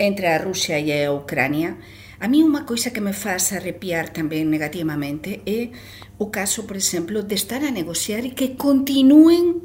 entre 0.02 0.26
a 0.34 0.42
Rusia 0.42 0.82
e 0.82 0.90
a 0.90 1.14
Ucrania 1.14 1.78
A 2.20 2.28
mí 2.28 2.40
unha 2.40 2.64
coisa 2.64 2.92
que 2.92 3.04
me 3.04 3.12
faz 3.12 3.52
arrepiar 3.52 4.08
tamén 4.08 4.48
negativamente 4.48 5.44
é 5.44 5.68
o 6.16 6.32
caso, 6.32 6.64
por 6.64 6.76
exemplo, 6.80 7.20
de 7.20 7.36
estar 7.36 7.60
a 7.60 7.74
negociar 7.74 8.24
e 8.24 8.32
que 8.32 8.56
continúen 8.56 9.60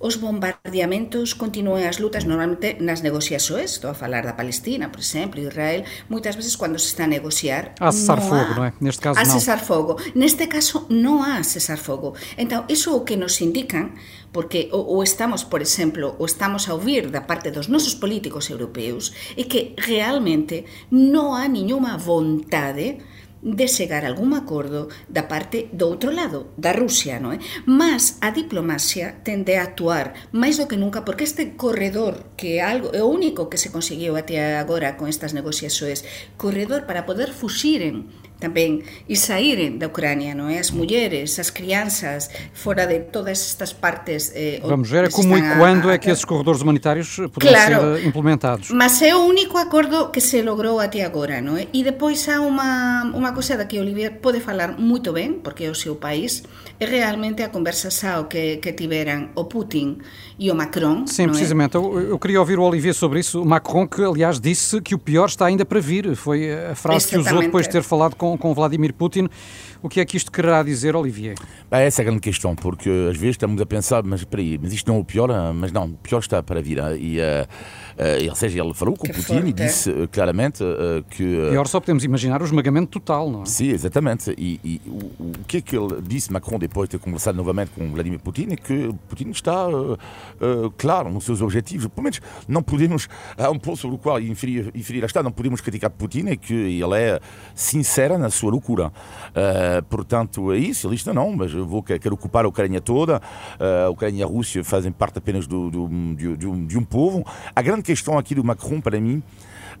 os 0.00 0.16
bombardeamentos 0.16 1.36
continúen 1.36 1.84
as 1.84 2.00
lutas 2.00 2.24
normalmente 2.24 2.80
nas 2.80 3.04
negociações, 3.04 3.76
estou 3.76 3.92
a 3.92 3.94
falar 3.94 4.24
da 4.24 4.32
Palestina, 4.32 4.88
por 4.88 5.04
exemplo, 5.04 5.44
Israel, 5.44 5.84
moitas 6.08 6.40
veces 6.40 6.56
cando 6.56 6.80
se 6.80 6.88
está 6.88 7.04
a 7.04 7.12
negociar 7.12 7.76
há 7.76 7.92
cessar 7.92 8.16
non 8.16 8.32
fogo, 8.32 8.52
non 8.56 8.64
é? 8.64 8.72
Neste 8.80 9.04
caso 9.04 9.20
há 9.20 9.24
non. 9.28 9.36
cessar 9.36 9.60
fogo. 9.60 9.92
Neste 10.16 10.48
caso 10.48 10.88
non 10.88 11.20
há 11.20 11.44
cessar 11.44 11.76
fogo. 11.76 12.16
Então, 12.40 12.64
iso 12.72 12.96
o 12.96 13.04
que 13.04 13.20
nos 13.20 13.44
indican 13.44 13.92
porque 14.32 14.70
o, 14.72 14.98
o 14.98 15.02
estamos, 15.02 15.44
por 15.44 15.60
exemplo, 15.62 16.14
o 16.18 16.24
estamos 16.26 16.68
a 16.68 16.74
ouvir 16.74 17.10
da 17.10 17.26
parte 17.26 17.50
dos 17.50 17.68
nosos 17.68 17.94
políticos 17.94 18.50
europeus 18.50 19.12
é 19.36 19.44
que 19.44 19.74
realmente 19.76 20.64
non 20.90 21.34
há 21.34 21.46
niñuma 21.50 21.98
vontade 21.98 23.02
de 23.42 23.68
chegar 23.68 24.04
a 24.04 24.12
algún 24.12 24.36
acordo 24.36 24.88
da 25.08 25.24
parte 25.24 25.72
do 25.72 25.88
outro 25.88 26.12
lado, 26.12 26.52
da 26.60 26.76
Rusia, 26.76 27.16
non 27.16 27.32
é? 27.32 27.40
Mas 27.64 28.20
a 28.20 28.28
diplomacia 28.36 29.24
tende 29.24 29.56
a 29.56 29.64
actuar 29.64 30.12
máis 30.28 30.60
do 30.60 30.68
que 30.68 30.76
nunca 30.76 31.08
porque 31.08 31.24
este 31.24 31.56
corredor, 31.56 32.36
que 32.36 32.60
é 32.60 32.62
algo 32.62 32.92
é 32.92 33.00
o 33.00 33.08
único 33.08 33.48
que 33.48 33.56
se 33.56 33.72
conseguiu 33.72 34.20
até 34.20 34.60
agora 34.60 35.00
con 35.00 35.08
estas 35.08 35.32
negociaxoes, 35.32 36.04
corredor 36.36 36.84
para 36.84 37.08
poder 37.08 37.32
fuxiren 37.32 38.12
tamén 38.40 38.80
e 39.04 39.14
saíren 39.14 39.76
da 39.76 39.92
Ucrania, 39.92 40.32
non 40.32 40.48
é? 40.48 40.58
As 40.58 40.72
mulleres, 40.72 41.36
as 41.36 41.52
crianças, 41.52 42.32
fora 42.56 42.88
de 42.88 43.04
todas 43.12 43.36
estas 43.36 43.76
partes... 43.76 44.32
Eh, 44.34 44.64
Vamos 44.64 44.88
ver 44.88 45.12
como 45.12 45.36
e 45.36 45.44
quando 45.60 45.92
a, 45.92 45.94
é 45.94 45.98
que 46.00 46.08
esses 46.08 46.24
corredores 46.24 46.64
humanitários 46.64 47.20
poderão 47.28 47.52
claro, 47.52 47.96
ser 48.00 48.08
implementados. 48.08 48.72
Mas 48.72 48.98
é 49.04 49.14
o 49.14 49.20
único 49.28 49.60
acordo 49.60 50.10
que 50.10 50.24
se 50.24 50.40
logrou 50.40 50.80
até 50.80 51.04
agora, 51.04 51.44
non 51.44 51.60
é? 51.60 51.68
E 51.76 51.84
depois 51.84 52.24
há 52.32 52.40
unha, 52.40 53.12
unha 53.12 53.30
cosa 53.36 53.60
da 53.60 53.68
que 53.68 53.76
Olivier 53.76 54.18
pode 54.24 54.40
falar 54.40 54.80
moito 54.80 55.12
ben, 55.12 55.44
porque 55.44 55.68
é 55.68 55.70
o 55.70 55.76
seu 55.76 56.00
país, 56.00 56.42
é 56.80 56.86
realmente 56.86 57.42
a 57.42 57.50
conversa 57.50 57.90
sao 57.90 58.24
que, 58.24 58.56
que 58.56 58.72
tiveran 58.72 59.28
o 59.34 59.44
Putin 59.44 59.98
e 60.38 60.50
o 60.50 60.54
Macron. 60.54 61.06
Sim, 61.06 61.28
precisamente. 61.28 61.76
É? 61.76 61.78
Eu, 61.78 62.00
eu, 62.00 62.18
queria 62.18 62.40
ouvir 62.40 62.58
o 62.58 62.62
Olivier 62.62 62.94
sobre 62.94 63.20
isso. 63.20 63.42
O 63.42 63.44
Macron, 63.44 63.86
que 63.86 64.02
aliás 64.02 64.40
disse 64.40 64.80
que 64.80 64.94
o 64.94 64.98
pior 64.98 65.26
está 65.26 65.44
ainda 65.44 65.66
para 65.66 65.78
vir. 65.78 66.16
Foi 66.16 66.50
a 66.50 66.74
frase 66.74 67.08
que 67.08 67.18
usou 67.18 67.40
depois 67.40 67.66
de 67.66 67.72
ter 67.72 67.82
falado 67.82 68.16
com, 68.16 68.36
com 68.38 68.54
Vladimir 68.54 68.94
Putin. 68.94 69.28
O 69.82 69.88
que 69.88 70.00
é 70.00 70.04
que 70.06 70.16
isto 70.16 70.32
quererá 70.32 70.62
dizer, 70.62 70.96
Olivier? 70.96 71.36
Bem, 71.70 71.82
essa 71.82 72.00
é 72.00 72.02
a 72.02 72.06
grande 72.06 72.20
questão, 72.20 72.54
porque 72.54 72.88
às 73.10 73.16
vezes 73.16 73.34
estamos 73.34 73.60
a 73.60 73.66
pensar, 73.66 74.02
mas 74.02 74.20
espera 74.20 74.42
mas 74.62 74.72
isto 74.72 74.88
não 74.88 74.98
é 74.98 75.00
o 75.00 75.04
pior, 75.04 75.30
ah, 75.30 75.52
mas 75.52 75.72
não, 75.72 75.86
o 75.86 75.96
pior 75.96 76.18
está 76.18 76.42
para 76.42 76.62
vir. 76.62 76.80
Ah, 76.80 76.94
e, 76.94 77.18
uh, 77.18 77.46
ou 78.28 78.34
seja, 78.34 78.62
ele 78.62 78.72
falou 78.74 78.96
com 78.96 79.04
que 79.04 79.10
o 79.10 79.14
Putin 79.14 79.34
forte. 79.34 79.48
e 79.48 79.52
disse 79.52 79.90
uh, 79.90 80.08
claramente 80.08 80.62
uh, 80.62 81.04
que. 81.10 81.24
Pior 81.50 81.66
só 81.66 81.80
podemos 81.80 82.02
imaginar 82.04 82.40
o 82.40 82.44
esmagamento 82.44 82.88
total, 82.88 83.30
não 83.30 83.42
é? 83.42 83.46
Sim, 83.46 83.68
exatamente. 83.68 84.34
E, 84.38 84.60
e 84.64 84.80
o, 84.86 85.24
o, 85.24 85.32
que 85.46 85.58
é 85.58 85.60
que 85.60 85.76
ele 85.76 86.00
disse, 86.02 86.32
Macron, 86.32 86.58
depois 86.58 86.88
de 86.88 86.96
ter 86.96 87.02
conversado 87.02 87.36
novamente 87.36 87.70
com 87.70 87.90
Vladimir 87.90 88.18
Putin, 88.20 88.48
é 88.52 88.56
que 88.56 88.90
Putin 89.08 89.30
está 89.30 89.66
claro 90.78 91.10
nos 91.10 91.24
seus 91.24 91.42
objetivos. 91.42 91.86
Pelo 91.88 92.04
menos 92.04 92.20
não 92.48 92.62
podemos. 92.62 93.08
Há 93.36 93.50
um 93.50 93.58
ponto 93.58 93.76
sobre 93.76 93.96
o 93.96 93.98
qual 93.98 94.20
inferir, 94.20 94.70
inferir 94.74 95.04
está, 95.04 95.22
não 95.22 95.32
podemos 95.32 95.60
criticar 95.60 95.90
Putin, 95.90 96.28
é 96.28 96.36
que 96.36 96.54
ele 96.54 96.96
é 96.96 97.20
sincero 97.54 98.16
na 98.18 98.30
sua 98.30 98.50
loucura. 98.50 98.92
portanto, 99.88 100.52
é 100.52 100.58
isso. 100.58 100.86
Ele 100.86 100.96
disse: 100.96 101.12
não, 101.12 101.32
mas 101.36 101.52
eu 101.52 101.66
vou, 101.66 101.82
quero 101.82 102.14
ocupar 102.14 102.44
a 102.44 102.48
Ucrânia 102.48 102.80
toda. 102.80 103.20
a 103.58 103.90
Ucrânia 103.90 104.20
e 104.20 104.22
a 104.22 104.26
Rússia 104.26 104.64
fazem 104.64 104.92
parte 104.92 105.18
apenas 105.18 105.46
do, 105.46 105.70
do, 105.70 105.88
do, 105.88 106.36
de, 106.36 106.46
um, 106.46 106.66
de 106.66 106.78
um 106.78 106.84
povo. 106.84 107.24
A 107.54 107.62
grande 107.62 107.82
questão 107.90 108.16
aqui 108.16 108.34
do 108.34 108.44
Macron, 108.44 108.80
para 108.80 109.00
mim, 109.00 109.22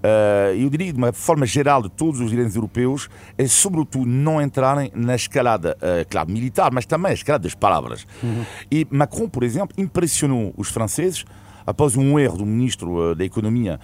Uh, 0.00 0.56
eu 0.56 0.70
diria 0.70 0.90
de 0.94 0.98
uma 0.98 1.12
forma 1.12 1.44
geral 1.44 1.82
de 1.82 1.90
todos 1.90 2.20
os 2.20 2.30
líderes 2.30 2.54
europeus 2.54 3.10
é 3.36 3.46
sobretudo 3.46 4.06
não 4.06 4.40
entrarem 4.40 4.90
na 4.94 5.14
escalada, 5.14 5.76
uh, 5.76 6.08
claro, 6.08 6.30
militar, 6.30 6.70
mas 6.72 6.86
também 6.86 7.10
a 7.10 7.14
escalada 7.14 7.42
das 7.42 7.54
palavras. 7.54 8.06
Uhum. 8.22 8.46
E 8.70 8.86
Macron, 8.90 9.28
por 9.28 9.42
exemplo, 9.42 9.74
impressionou 9.76 10.54
os 10.56 10.70
franceses 10.70 11.26
após 11.66 11.96
um 11.96 12.18
erro 12.18 12.38
do 12.38 12.46
ministro 12.46 13.10
uh, 13.10 13.14
da 13.14 13.26
Economia 13.26 13.78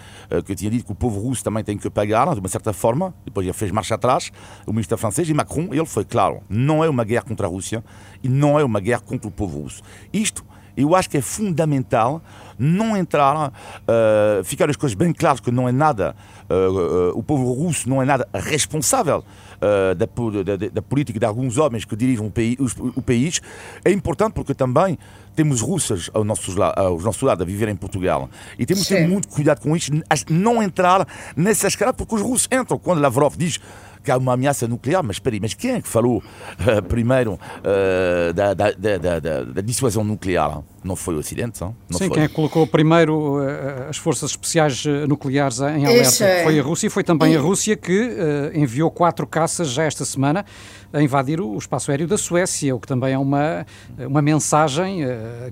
que 0.46 0.54
tinha 0.54 0.70
dito 0.70 0.86
que 0.86 0.92
o 0.92 0.94
povo 0.94 1.20
russo 1.20 1.44
também 1.44 1.62
tem 1.62 1.76
que 1.76 1.90
pagar, 1.90 2.32
de 2.32 2.40
uma 2.40 2.48
certa 2.48 2.72
forma, 2.72 3.14
depois 3.22 3.46
ele 3.46 3.52
fez 3.52 3.70
marcha 3.70 3.94
atrás, 3.94 4.32
o 4.66 4.72
ministro 4.72 4.96
francês, 4.96 5.28
e 5.28 5.34
Macron, 5.34 5.68
ele 5.70 5.84
foi 5.84 6.06
claro, 6.06 6.40
não 6.48 6.82
é 6.82 6.88
uma 6.88 7.04
guerra 7.04 7.24
contra 7.24 7.46
a 7.46 7.50
Rússia 7.50 7.84
e 8.22 8.28
não 8.28 8.58
é 8.58 8.64
uma 8.64 8.80
guerra 8.80 9.02
contra 9.02 9.28
o 9.28 9.30
povo 9.30 9.60
russo. 9.60 9.82
Isto 10.14 10.42
eu 10.76 10.94
acho 10.94 11.08
que 11.08 11.16
é 11.16 11.22
fundamental 11.22 12.22
não 12.58 12.96
entrar, 12.96 13.48
uh, 13.48 14.44
ficar 14.44 14.68
as 14.70 14.76
coisas 14.76 14.94
bem 14.94 15.12
claras 15.12 15.40
que 15.40 15.50
não 15.50 15.68
é 15.68 15.72
nada, 15.72 16.14
uh, 16.48 16.54
uh, 16.54 17.18
o 17.18 17.22
povo 17.22 17.52
russo 17.52 17.88
não 17.88 18.02
é 18.02 18.04
nada 18.04 18.28
responsável 18.34 19.24
da, 19.58 19.94
da, 19.94 20.68
da, 20.70 20.82
política 20.82 21.18
de 21.18 21.24
alguns 21.24 21.56
homens 21.56 21.86
que 21.86 21.96
dirigem 21.96 22.26
o 22.26 22.30
país, 22.30 22.56
o 22.94 23.00
país. 23.00 23.40
É 23.82 23.90
importante 23.90 24.34
porque 24.34 24.52
também 24.52 24.98
temos 25.34 25.62
russas 25.62 26.10
ao 26.12 26.24
nosso, 26.24 26.62
aos 26.62 27.02
nossos 27.02 27.22
lados 27.22 27.42
a 27.42 27.46
viver 27.46 27.68
em 27.68 27.74
Portugal. 27.74 28.28
E 28.58 28.66
temos 28.66 28.86
que 28.86 28.94
ter 28.94 29.08
muito 29.08 29.28
cuidado 29.28 29.60
com 29.60 29.74
isso, 29.74 29.90
não 30.28 30.62
entrar 30.62 31.08
nessas 31.34 31.74
caras, 31.74 31.94
porque 31.96 32.14
os 32.14 32.20
russos 32.20 32.48
entram. 32.52 32.78
Quando 32.78 33.00
Lavrov 33.00 33.34
diz 33.34 33.58
que 34.06 34.12
há 34.12 34.16
uma 34.16 34.34
ameaça 34.34 34.68
nuclear, 34.68 35.02
mas 35.02 35.16
espera 35.16 35.34
aí, 35.34 35.40
mas 35.40 35.52
quem 35.52 35.72
é 35.72 35.82
que 35.82 35.88
falou 35.88 36.18
uh, 36.18 36.82
primeiro 36.88 37.32
uh, 37.34 38.32
da, 38.32 38.54
da, 38.54 38.70
da, 38.70 39.18
da, 39.18 39.60
dissuasão 39.60 40.04
nuclear? 40.04 40.62
Não 40.84 40.94
foi 40.94 41.16
o 41.16 41.18
Ocidente, 41.18 41.60
não? 41.60 41.74
não 41.90 41.98
Sim, 41.98 42.06
foi. 42.06 42.14
quem 42.14 42.22
é 42.22 42.28
que 42.28 42.34
colocou 42.34 42.64
primeiro 42.68 43.42
uh, 43.42 43.88
as 43.90 43.96
forças 43.96 44.30
especiais 44.30 44.84
nucleares 45.08 45.58
em 45.58 45.84
alerta 45.84 46.24
é. 46.24 46.44
foi 46.44 46.60
a 46.60 46.62
Rússia 46.62 46.86
e 46.86 46.90
foi 46.90 47.02
também 47.02 47.32
e... 47.32 47.36
a 47.36 47.40
Rússia 47.40 47.76
que 47.76 48.16
enviou 48.54 48.90
quatro 48.92 49.26
caças 49.26 49.70
já 49.70 49.82
esta 49.82 50.04
semana 50.04 50.44
a 50.92 51.02
invadir 51.02 51.40
o 51.40 51.56
espaço 51.56 51.90
aéreo 51.90 52.06
da 52.06 52.18
Suécia, 52.18 52.74
o 52.74 52.80
que 52.80 52.86
também 52.86 53.14
é 53.14 53.18
uma, 53.18 53.66
uma 53.98 54.22
mensagem 54.22 55.00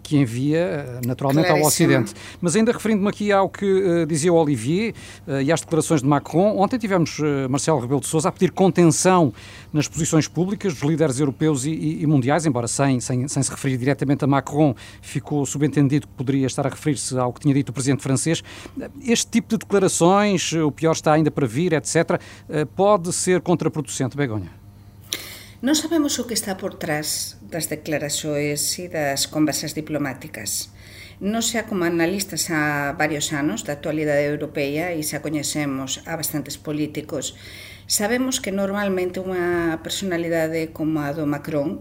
que 0.03 0.17
envia 0.17 1.00
naturalmente 1.05 1.50
ao 1.50 1.61
Ocidente. 1.62 2.14
Mas 2.41 2.57
ainda 2.57 2.73
referindo-me 2.73 3.09
aqui 3.09 3.33
ao 3.33 3.49
que 3.49 4.07
dizia 4.07 4.33
o 4.33 4.37
Olivier 4.37 4.95
e 5.43 5.53
às 5.53 5.61
declarações 5.61 6.03
de 6.03 6.09
Macron, 6.09 6.59
ontem 6.59 6.79
tivemos 6.79 7.19
Marcelo 7.49 7.81
Rebelo 7.81 8.00
de 8.00 8.07
Sousa 8.07 8.29
a 8.29 8.33
pedir 8.33 8.53
contenção 8.53 9.33
nas 9.73 9.88
posições 9.88 10.29
públicas 10.29 10.75
dos 10.75 10.83
líderes 10.83 11.19
europeus 11.19 11.64
e, 11.64 12.03
e, 12.03 12.07
mundiais, 12.07 12.47
embora 12.47 12.69
sem, 12.69 13.00
sem, 13.00 13.26
sem, 13.29 13.43
se 13.43 13.50
referir 13.50 13.76
diretamente 13.76 14.25
a 14.25 14.26
Macron, 14.26 14.75
ficou 15.03 15.45
subentendido 15.45 16.07
que 16.07 16.12
poderia 16.14 16.47
estar 16.47 16.67
a 16.67 16.71
referir-se 16.71 17.19
ao 17.19 17.33
que 17.33 17.41
tinha 17.41 17.55
dito 17.55 17.71
o 17.71 17.73
presidente 17.73 18.03
francês. 18.03 18.43
Este 19.03 19.31
tipo 19.31 19.49
de 19.49 19.59
declarações, 19.59 20.53
o 20.53 20.71
pior 20.71 20.93
está 20.93 21.12
ainda 21.12 21.31
para 21.31 21.47
vir, 21.47 21.73
etc., 21.73 22.21
eh, 22.49 22.64
pode 22.64 23.12
ser 23.12 23.41
contraproducente, 23.41 24.17
Begonha? 24.17 24.63
Non 25.64 25.73
sabemos 25.73 26.21
o 26.21 26.28
que 26.28 26.37
está 26.37 26.61
por 26.61 26.76
trás 26.76 27.40
das 27.40 27.73
declaraxoes 27.73 28.61
e 28.85 28.92
das 28.92 29.25
conversas 29.25 29.73
diplomáticas. 29.73 30.68
Non 31.25 31.40
xa 31.40 31.64
como 31.64 31.88
analistas 31.88 32.52
há 32.52 32.92
varios 32.92 33.33
anos 33.33 33.64
da 33.64 33.80
actualidade 33.80 34.28
europea 34.28 34.92
e 34.92 35.00
xa 35.00 35.25
coñecemos 35.25 36.04
a 36.04 36.21
bastantes 36.21 36.61
políticos, 36.61 37.33
sabemos 37.88 38.44
que 38.44 38.52
normalmente 38.52 39.25
unha 39.25 39.80
personalidade 39.80 40.68
como 40.76 41.00
a 41.00 41.16
do 41.16 41.25
Macron, 41.25 41.80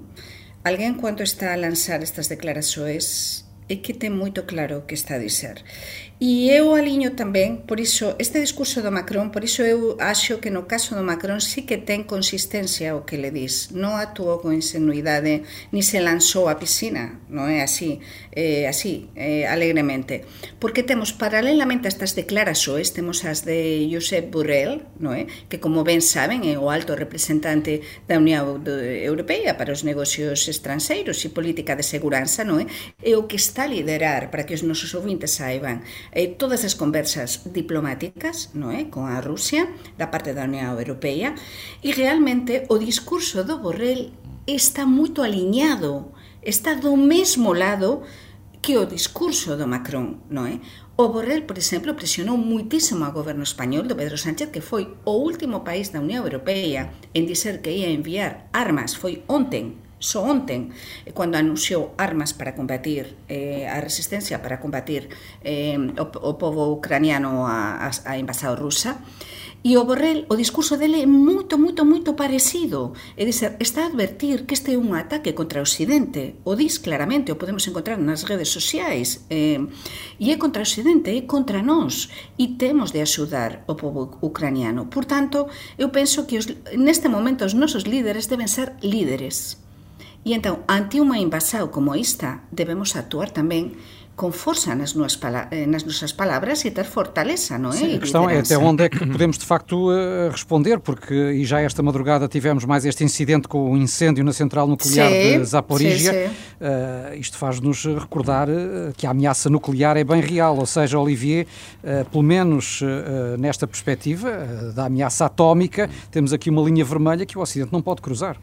alguén 0.63 0.95
cuando 0.95 1.27
está 1.27 1.51
a 1.51 1.59
lanzar 1.59 1.99
estas 2.07 2.31
declaraxoes 2.31 3.43
é 3.73 3.81
que 3.81 3.97
ten 3.97 4.13
moito 4.13 4.45
claro 4.45 4.85
que 4.85 4.93
está 4.93 5.17
a 5.17 5.23
dizer. 5.23 5.65
E 6.23 6.55
eu 6.55 6.71
aliño 6.71 7.19
tamén, 7.19 7.67
por 7.67 7.83
iso, 7.83 8.15
este 8.15 8.39
discurso 8.39 8.79
do 8.79 8.95
Macron, 8.95 9.27
por 9.27 9.43
iso 9.43 9.59
eu 9.59 9.99
acho 9.99 10.39
que 10.39 10.47
no 10.47 10.71
caso 10.71 10.95
do 10.95 11.03
Macron 11.03 11.43
sí 11.43 11.67
que 11.67 11.75
ten 11.75 12.07
consistencia 12.07 12.95
o 12.95 13.03
que 13.03 13.19
le 13.19 13.27
dis. 13.27 13.75
Non 13.75 13.99
actuou 13.99 14.39
con 14.39 14.55
insenuidade, 14.55 15.43
ni 15.75 15.83
se 15.83 15.99
lanzou 15.99 16.47
a 16.47 16.55
piscina, 16.55 17.19
non 17.27 17.51
é 17.51 17.59
así, 17.59 17.99
eh, 18.31 18.71
así, 18.71 19.11
eh, 19.19 19.49
alegremente. 19.51 20.23
Porque 20.63 20.79
temos 20.79 21.11
paralelamente 21.11 21.89
a 21.89 21.91
estas 21.91 22.15
declaraxoes, 22.15 22.95
temos 22.95 23.27
as 23.27 23.43
de 23.43 23.91
Josep 23.91 24.31
Borrell, 24.31 24.87
non 25.03 25.19
é? 25.19 25.27
que 25.51 25.59
como 25.59 25.83
ben 25.83 25.99
saben 25.99 26.47
é 26.47 26.55
o 26.55 26.71
alto 26.71 26.95
representante 26.95 27.83
da 28.07 28.15
Unión 28.15 28.63
Europea 28.63 29.59
para 29.59 29.75
os 29.75 29.83
negocios 29.83 30.47
estranxeiros 30.47 31.19
e 31.27 31.35
política 31.35 31.75
de 31.75 31.83
seguranza, 31.83 32.47
non 32.47 32.63
é? 32.63 32.65
e 33.03 33.11
o 33.19 33.27
que 33.27 33.35
está 33.35 33.62
a 33.63 33.71
liderar 33.71 34.27
para 34.29 34.43
que 34.43 34.53
os 34.53 34.61
nosos 34.67 34.91
ouvintes 34.91 35.39
saiban 35.39 35.81
eh, 36.11 36.27
todas 36.27 36.67
as 36.67 36.75
conversas 36.75 37.47
diplomáticas 37.47 38.51
non 38.51 38.75
é 38.75 38.91
con 38.91 39.07
a 39.07 39.23
Rusia 39.23 39.71
da 39.95 40.11
parte 40.11 40.35
da 40.35 40.43
Unión 40.43 40.75
Europea 40.75 41.31
e 41.79 41.95
realmente 41.95 42.67
o 42.67 42.75
discurso 42.75 43.47
do 43.47 43.63
Borrell 43.63 44.11
está 44.43 44.83
moito 44.83 45.23
aliñado 45.23 46.11
está 46.43 46.75
do 46.75 46.99
mesmo 46.99 47.55
lado 47.55 48.03
que 48.63 48.77
o 48.79 48.87
discurso 48.87 49.59
do 49.59 49.67
Macron, 49.67 50.23
non 50.31 50.47
é? 50.47 50.63
O 50.95 51.11
Borrell, 51.11 51.43
por 51.43 51.59
exemplo, 51.59 51.99
presionou 51.99 52.39
muitísimo 52.39 53.03
ao 53.03 53.11
goberno 53.11 53.43
español 53.43 53.83
do 53.83 53.97
Pedro 53.99 54.15
Sánchez, 54.15 54.55
que 54.55 54.63
foi 54.63 54.87
o 55.03 55.19
último 55.19 55.67
país 55.67 55.91
da 55.91 55.99
Unión 55.99 56.23
Europea 56.23 56.95
en 57.11 57.27
dizer 57.27 57.59
que 57.59 57.75
ia 57.75 57.91
enviar 57.91 58.47
armas, 58.55 58.95
foi 58.95 59.19
onten 59.27 59.82
só 60.03 60.19
onten, 60.27 60.75
eh, 61.07 61.15
cando 61.15 61.39
anunciou 61.39 61.95
armas 61.95 62.35
para 62.35 62.51
combatir 62.51 63.15
eh, 63.31 63.63
a 63.71 63.79
resistencia 63.79 64.43
para 64.43 64.59
combatir 64.59 65.07
eh, 65.39 65.79
o, 65.79 66.05
o 66.29 66.33
povo 66.35 66.75
ucraniano 66.75 67.47
a, 67.47 67.87
a, 67.87 67.89
a 68.11 68.19
invasao 68.19 68.59
rusa, 68.59 68.99
E 69.65 69.77
o 69.77 69.85
Borrell, 69.85 70.25
o 70.27 70.35
discurso 70.35 70.75
dele 70.75 71.01
é 71.01 71.05
moito, 71.05 71.57
moito, 71.57 71.85
moito 71.85 72.13
parecido. 72.15 72.91
É 73.15 73.23
dizer, 73.23 73.55
está 73.61 73.83
a 73.83 73.87
advertir 73.87 74.43
que 74.45 74.55
este 74.55 74.75
é 74.75 74.77
un 74.77 74.91
ataque 74.91 75.31
contra 75.31 75.63
o 75.63 75.63
Occidente. 75.63 76.43
O 76.43 76.59
dis 76.59 76.83
claramente, 76.83 77.31
o 77.31 77.39
podemos 77.39 77.63
encontrar 77.63 77.95
nas 77.95 78.27
redes 78.27 78.51
sociais. 78.51 79.23
Eh, 79.31 79.63
e 80.19 80.33
é 80.33 80.35
contra 80.35 80.59
o 80.59 80.67
Occidente, 80.67 81.15
é 81.15 81.21
contra 81.23 81.63
nós. 81.63 82.11
E 82.35 82.59
temos 82.59 82.91
de 82.91 82.99
axudar 82.99 83.63
o 83.65 83.79
povo 83.79 84.19
ucraniano. 84.19 84.91
Por 84.91 85.07
tanto, 85.07 85.47
eu 85.79 85.87
penso 85.95 86.27
que 86.27 86.37
os, 86.37 86.45
neste 86.75 87.07
momento 87.07 87.47
os 87.47 87.55
nosos 87.55 87.87
líderes 87.87 88.27
deben 88.27 88.51
ser 88.51 88.75
líderes 88.83 89.62
E 90.23 90.31
entón, 90.31 90.63
ante 90.71 91.03
unha 91.03 91.19
invasão 91.19 91.67
como 91.67 91.91
esta, 91.91 92.47
debemos 92.47 92.95
actuar 92.95 93.31
tamén 93.35 93.75
com 94.15 94.31
força 94.31 94.75
nas, 94.75 94.95
eh, 95.49 95.65
nas 95.65 95.83
nossas 95.83 96.13
palavras 96.13 96.63
e 96.65 96.71
ter 96.71 96.85
fortaleza, 96.85 97.57
não 97.57 97.71
é? 97.71 97.77
Sim, 97.77 97.95
a 97.95 97.99
questão 97.99 98.29
é 98.29 98.39
até 98.39 98.57
onde 98.57 98.83
é 98.83 98.89
que 98.89 98.99
podemos 98.99 99.39
de 99.39 99.45
facto 99.45 99.91
eh, 99.91 100.29
responder, 100.29 100.79
porque 100.79 101.13
e 101.13 101.43
já 101.43 101.61
esta 101.61 101.81
madrugada 101.81 102.27
tivemos 102.27 102.63
mais 102.63 102.85
este 102.85 103.03
incidente 103.03 103.47
com 103.47 103.71
o 103.71 103.77
incêndio 103.77 104.23
na 104.23 104.31
central 104.31 104.67
nuclear 104.67 105.09
sim, 105.09 105.39
de 105.39 105.45
Zaporizhia. 105.45 106.11
Sim. 106.29 106.33
Uh, 106.63 107.15
isto 107.15 107.37
faz-nos 107.37 107.85
recordar 107.85 108.47
que 108.95 109.05
a 109.05 109.09
ameaça 109.09 109.49
nuclear 109.49 109.97
é 109.97 110.03
bem 110.03 110.21
real, 110.21 110.57
ou 110.57 110.65
seja, 110.65 110.97
Olivier, 110.99 111.47
uh, 111.83 112.09
pelo 112.09 112.23
menos 112.23 112.81
uh, 112.81 113.35
nesta 113.37 113.67
perspectiva 113.67 114.31
da 114.73 114.85
ameaça 114.85 115.25
atómica, 115.25 115.89
temos 116.11 116.31
aqui 116.31 116.49
uma 116.49 116.61
linha 116.61 116.85
vermelha 116.85 117.25
que 117.25 117.37
o 117.37 117.41
Ocidente 117.41 117.73
não 117.73 117.81
pode 117.81 118.01
cruzar. 118.01 118.37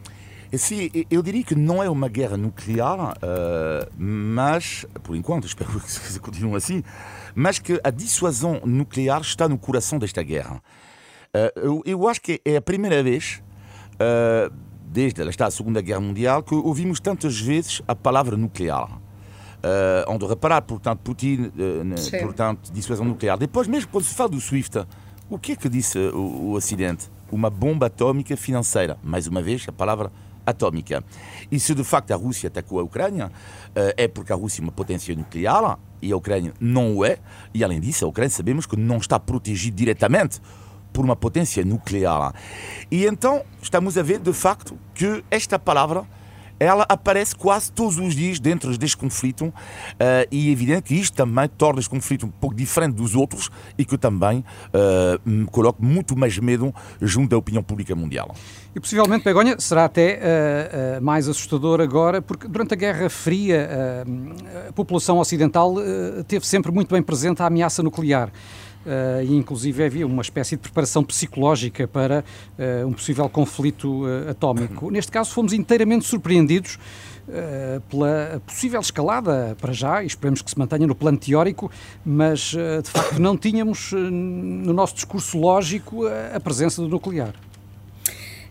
Sim, 0.58 0.90
eu 1.08 1.22
diria 1.22 1.44
que 1.44 1.54
não 1.54 1.80
é 1.82 1.88
uma 1.88 2.08
guerra 2.08 2.36
nuclear, 2.36 3.12
uh, 3.12 3.92
mas, 3.96 4.84
por 5.02 5.14
enquanto, 5.14 5.46
espero 5.48 5.70
que 5.80 6.18
continue 6.18 6.56
assim, 6.56 6.82
mas 7.34 7.58
que 7.58 7.80
a 7.84 7.90
dissuasão 7.90 8.60
nuclear 8.64 9.20
está 9.20 9.48
no 9.48 9.56
coração 9.56 9.98
desta 9.98 10.22
guerra. 10.22 10.60
Uh, 11.32 11.82
eu, 11.84 12.08
acho 12.08 12.20
que 12.20 12.40
é 12.44 12.56
a 12.56 12.60
primeira 12.60 13.00
vez, 13.00 13.40
uh, 13.94 14.52
desde 14.84 15.22
a 15.22 15.50
Segunda 15.50 15.80
Guerra 15.80 16.00
Mundial, 16.00 16.42
que 16.42 16.54
ouvimos 16.54 16.98
tantas 16.98 17.40
vezes 17.40 17.80
a 17.86 17.94
palavra 17.94 18.36
nuclear. 18.36 18.90
Uh, 18.90 20.08
onde 20.08 20.26
reparar, 20.26 20.62
portanto, 20.62 21.00
Putin, 21.04 21.52
portanto, 22.22 22.72
dissuasão 22.72 23.04
nuclear. 23.04 23.38
Depois, 23.38 23.68
mesmo 23.68 23.90
quando 23.90 24.04
se 24.04 24.14
fala 24.14 24.30
do 24.30 24.40
SWIFT, 24.40 24.84
o 25.28 25.38
que 25.38 25.52
é 25.52 25.56
que 25.56 25.68
disse 25.68 25.98
o, 25.98 26.18
o 26.18 26.52
Ocidente? 26.54 27.08
Uma 27.30 27.50
bomba 27.50 27.86
atômica 27.86 28.36
financeira. 28.36 28.98
Mais 29.00 29.28
uma 29.28 29.40
vez, 29.40 29.64
a 29.68 29.72
palavra 29.72 30.10
atômica. 30.44 31.02
E 31.50 31.58
se 31.58 31.74
de 31.74 31.84
facto 31.84 32.12
a 32.12 32.16
Rússia 32.16 32.48
atacou 32.48 32.80
a 32.80 32.82
Ucrânia, 32.82 33.26
uh, 33.26 33.94
é 33.96 34.08
porque 34.08 34.32
a 34.32 34.36
Rússia 34.36 34.60
é 34.60 34.64
uma 34.64 34.72
potência 34.72 35.14
nuclear 35.14 35.78
e 36.02 36.12
a 36.12 36.16
Ucrânia 36.16 36.52
não 36.60 36.96
o 36.96 37.04
é. 37.04 37.18
E 37.52 37.62
além 37.64 37.80
disso, 37.80 38.04
a 38.04 38.08
Ucrânia 38.08 38.30
sabemos 38.30 38.66
que 38.66 38.76
não 38.76 38.98
está 38.98 39.18
protegida 39.18 39.76
diretamente 39.76 40.40
por 40.92 41.04
uma 41.04 41.16
potência 41.16 41.64
nuclear. 41.64 42.34
E 42.90 43.04
então 43.04 43.44
estamos 43.62 43.96
a 43.96 44.02
ver 44.02 44.18
de 44.18 44.32
facto 44.32 44.78
que 44.94 45.24
esta 45.30 45.58
palavra 45.58 46.04
ela 46.60 46.84
aparece 46.86 47.34
quase 47.34 47.72
todos 47.72 47.96
os 47.96 48.14
dias 48.14 48.38
dentro 48.38 48.76
deste 48.76 48.96
conflito 48.96 49.46
uh, 49.46 49.54
e 50.30 50.50
é 50.50 50.52
evidente 50.52 50.82
que 50.82 50.94
isto 50.94 51.16
também 51.16 51.48
torna 51.48 51.80
este 51.80 51.88
conflito 51.88 52.26
um 52.26 52.30
pouco 52.30 52.54
diferente 52.54 52.94
dos 52.94 53.16
outros 53.16 53.50
e 53.78 53.84
que 53.84 53.96
também 53.96 54.44
uh, 54.68 55.28
me 55.28 55.46
coloca 55.46 55.78
muito 55.82 56.14
mais 56.14 56.38
medo 56.38 56.72
junto 57.00 57.30
da 57.30 57.38
opinião 57.38 57.62
pública 57.62 57.94
mundial. 57.94 58.34
E 58.74 58.78
possivelmente, 58.78 59.24
Begonha, 59.24 59.58
será 59.58 59.86
até 59.86 60.20
uh, 60.98 61.02
mais 61.02 61.26
assustador 61.26 61.80
agora, 61.80 62.20
porque 62.20 62.46
durante 62.46 62.74
a 62.74 62.76
Guerra 62.76 63.08
Fria 63.08 63.70
a 64.68 64.72
população 64.72 65.18
ocidental 65.18 65.76
teve 66.28 66.46
sempre 66.46 66.70
muito 66.70 66.92
bem 66.92 67.02
presente 67.02 67.42
a 67.42 67.46
ameaça 67.46 67.82
nuclear. 67.82 68.30
Uh, 68.80 69.22
e 69.22 69.36
inclusive 69.36 69.84
havia 69.84 70.06
uma 70.06 70.22
espécie 70.22 70.56
de 70.56 70.62
preparação 70.62 71.04
psicológica 71.04 71.86
para 71.86 72.24
uh, 72.58 72.86
um 72.86 72.94
possível 72.94 73.28
conflito 73.28 74.06
uh, 74.06 74.30
atómico. 74.30 74.90
Neste 74.90 75.12
caso, 75.12 75.30
fomos 75.32 75.52
inteiramente 75.52 76.06
surpreendidos 76.06 76.78
pela 77.88 78.42
possível 78.44 78.80
escalada 78.80 79.56
para 79.60 79.72
já, 79.72 80.02
e 80.02 80.06
esperemos 80.06 80.42
que 80.42 80.50
se 80.50 80.58
mantenha 80.58 80.84
no 80.84 80.96
plano 80.96 81.16
teórico, 81.16 81.70
mas 82.04 82.40
de 82.50 82.90
facto 82.90 83.20
não 83.20 83.36
tínhamos 83.36 83.92
no 83.92 84.72
nosso 84.72 84.96
discurso 84.96 85.38
lógico 85.38 86.08
a 86.34 86.40
presença 86.40 86.82
do 86.82 86.88
nuclear. 86.88 87.32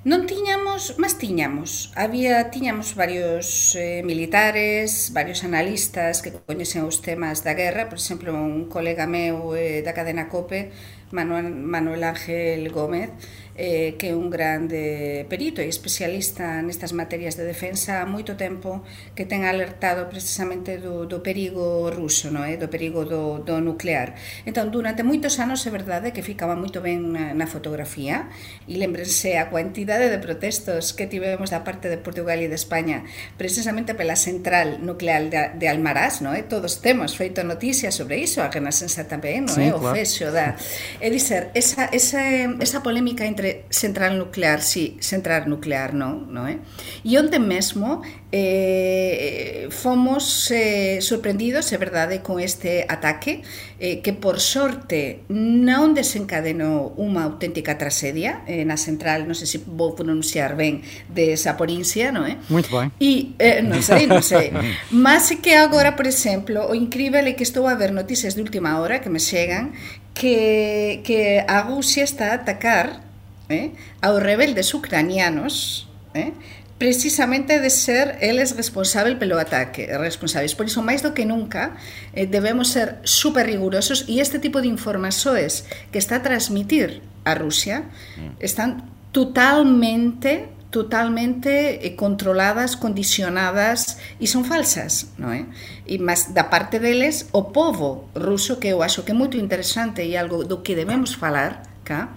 Non 0.10 0.26
tiñamos, 0.26 0.98
mas 0.98 1.22
tiñamos. 1.22 1.94
Había 1.94 2.50
tiñamos 2.50 2.98
varios 2.98 3.78
eh, 3.78 4.02
militares, 4.02 5.14
varios 5.14 5.46
analistas 5.46 6.26
que 6.26 6.34
coñecen 6.34 6.82
os 6.90 7.06
temas 7.06 7.46
da 7.46 7.54
guerra, 7.54 7.94
por 7.94 8.02
exemplo, 8.02 8.34
un 8.34 8.66
colega 8.74 9.06
meu 9.06 9.54
eh, 9.54 9.86
da 9.86 9.94
cadena 9.94 10.26
COPE, 10.26 10.74
Manuel, 11.14 11.54
Manuel 11.54 12.02
Ángel 12.02 12.74
Gómez, 12.74 13.14
eh, 13.60 14.00
que 14.00 14.10
é 14.10 14.16
un 14.16 14.32
grande 14.32 15.28
perito 15.28 15.60
e 15.60 15.68
especialista 15.68 16.64
nestas 16.64 16.96
materias 16.96 17.36
de 17.36 17.44
defensa 17.44 18.00
há 18.00 18.08
moito 18.08 18.40
tempo 18.40 18.88
que 19.20 19.28
ten 19.28 19.44
alertado 19.44 20.08
precisamente 20.08 20.80
do, 20.80 21.04
do 21.04 21.20
perigo 21.20 21.92
ruso, 21.92 22.32
no 22.32 22.48
é? 22.48 22.56
do 22.56 22.72
perigo 22.72 23.04
do, 23.04 23.44
do 23.44 23.60
nuclear. 23.60 24.16
Entón, 24.48 24.72
durante 24.72 25.04
moitos 25.04 25.44
anos 25.44 25.68
é 25.68 25.72
verdade 25.76 26.16
que 26.16 26.24
ficaba 26.24 26.56
moito 26.56 26.80
ben 26.80 27.12
na, 27.12 27.36
na 27.36 27.52
fotografía 27.52 28.32
e 28.64 28.80
lembrense 28.80 29.36
a 29.36 29.52
cuantidade 29.52 30.08
de 30.08 30.24
protestos 30.24 30.96
que 30.96 31.12
tivemos 31.12 31.52
da 31.52 31.68
parte 31.68 31.92
de 31.92 32.00
Portugal 32.00 32.40
e 32.40 32.48
de 32.48 32.56
España 32.56 33.04
precisamente 33.36 33.92
pela 33.92 34.16
central 34.16 34.80
nuclear 34.80 35.28
de, 35.28 35.60
de 35.60 35.68
Almaraz, 35.68 36.24
no 36.24 36.32
é? 36.32 36.48
todos 36.48 36.80
temos 36.80 37.20
feito 37.20 37.44
noticias 37.44 37.92
sobre 37.92 38.24
iso, 38.24 38.40
a 38.40 38.48
Renascença 38.48 39.04
tamén, 39.04 39.44
no 39.44 39.52
é? 39.52 39.56
Sí, 39.60 39.68
eh, 39.68 39.76
claro. 39.76 39.92
o 39.92 39.96
fexo 40.00 40.32
da... 40.32 40.56
É 41.04 41.12
dizer, 41.12 41.52
esa, 41.52 41.92
esa, 41.92 42.24
esa 42.64 42.80
polémica 42.80 43.28
entre 43.28 43.49
central 43.70 44.18
nuclear, 44.18 44.62
sí, 44.62 44.98
central 45.00 45.48
nuclear 45.50 45.94
non, 45.94 46.28
non 46.30 46.46
é? 46.50 46.62
E 47.06 47.18
onde 47.18 47.38
mesmo 47.38 48.02
eh, 48.32 49.68
fomos 49.72 50.52
eh, 50.52 51.02
sorprendidos, 51.02 51.72
é 51.74 51.78
verdade, 51.78 52.22
con 52.22 52.38
este 52.38 52.86
ataque 52.88 53.42
eh, 53.80 54.02
que 54.02 54.14
por 54.14 54.38
sorte 54.40 55.26
non 55.30 55.98
desencadenou 55.98 56.94
unha 56.96 57.26
auténtica 57.26 57.76
tragedia 57.76 58.46
eh, 58.46 58.62
na 58.64 58.78
central, 58.78 59.26
non 59.26 59.34
sei 59.34 59.50
se 59.50 59.60
vou 59.66 59.98
pronunciar 59.98 60.54
ben, 60.54 60.86
de 61.10 61.34
Saporincia, 61.36 62.14
non 62.14 62.30
é? 62.30 62.38
Muito 62.54 62.70
ben. 62.70 62.94
E, 63.02 63.34
eh, 63.42 63.66
non 63.66 63.82
sei, 63.82 64.06
non 64.06 64.22
sei. 64.22 64.54
Mas 64.94 65.34
que 65.42 65.58
agora, 65.58 65.98
por 65.98 66.06
exemplo, 66.06 66.70
o 66.70 66.78
incrível 66.78 67.26
é 67.26 67.34
que 67.34 67.46
estou 67.46 67.66
a 67.66 67.74
ver 67.74 67.90
noticias 67.90 68.38
de 68.38 68.42
última 68.46 68.78
hora 68.78 69.02
que 69.02 69.10
me 69.10 69.18
chegan 69.18 69.74
que, 70.14 71.02
que 71.04 71.44
a 71.48 71.62
Rusia 71.62 72.04
está 72.04 72.32
a 72.32 72.34
atacar 72.36 73.09
eh, 73.50 73.74
aos 74.02 74.22
rebeldes 74.22 74.74
ucranianos 74.74 75.90
eh, 76.14 76.32
precisamente 76.80 77.60
de 77.60 77.70
ser 77.70 78.18
eles 78.22 78.56
responsável 78.56 79.20
pelo 79.20 79.38
ataque, 79.38 79.86
responsáveis. 80.00 80.56
Por 80.56 80.66
iso, 80.66 80.80
máis 80.80 81.04
do 81.04 81.12
que 81.12 81.28
nunca, 81.28 81.76
eh, 82.16 82.26
debemos 82.26 82.72
ser 82.72 83.04
super 83.04 83.44
rigurosos 83.44 84.08
e 84.08 84.24
este 84.24 84.40
tipo 84.40 84.64
de 84.64 84.72
informações 84.72 85.68
que 85.92 86.00
está 86.00 86.24
a 86.24 86.26
transmitir 86.26 87.04
a 87.28 87.36
Rusia 87.36 87.92
mm. 88.16 88.40
están 88.40 88.96
totalmente 89.12 90.56
totalmente 90.70 91.50
eh, 91.84 91.96
controladas, 91.98 92.78
condicionadas 92.78 93.98
e 94.22 94.30
son 94.30 94.46
falsas, 94.46 95.18
non 95.18 95.34
é? 95.34 95.50
E 95.90 95.98
eh? 95.98 96.00
mas 96.00 96.32
da 96.32 96.46
parte 96.48 96.78
deles 96.78 97.28
o 97.34 97.50
povo 97.50 98.08
ruso 98.14 98.62
que 98.62 98.70
eu 98.70 98.86
acho 98.86 99.02
que 99.02 99.12
é 99.12 99.18
moito 99.18 99.36
interesante 99.36 100.06
e 100.06 100.14
algo 100.14 100.46
do 100.46 100.62
que 100.62 100.78
debemos 100.78 101.18
falar, 101.18 101.66
cá, 101.82 102.14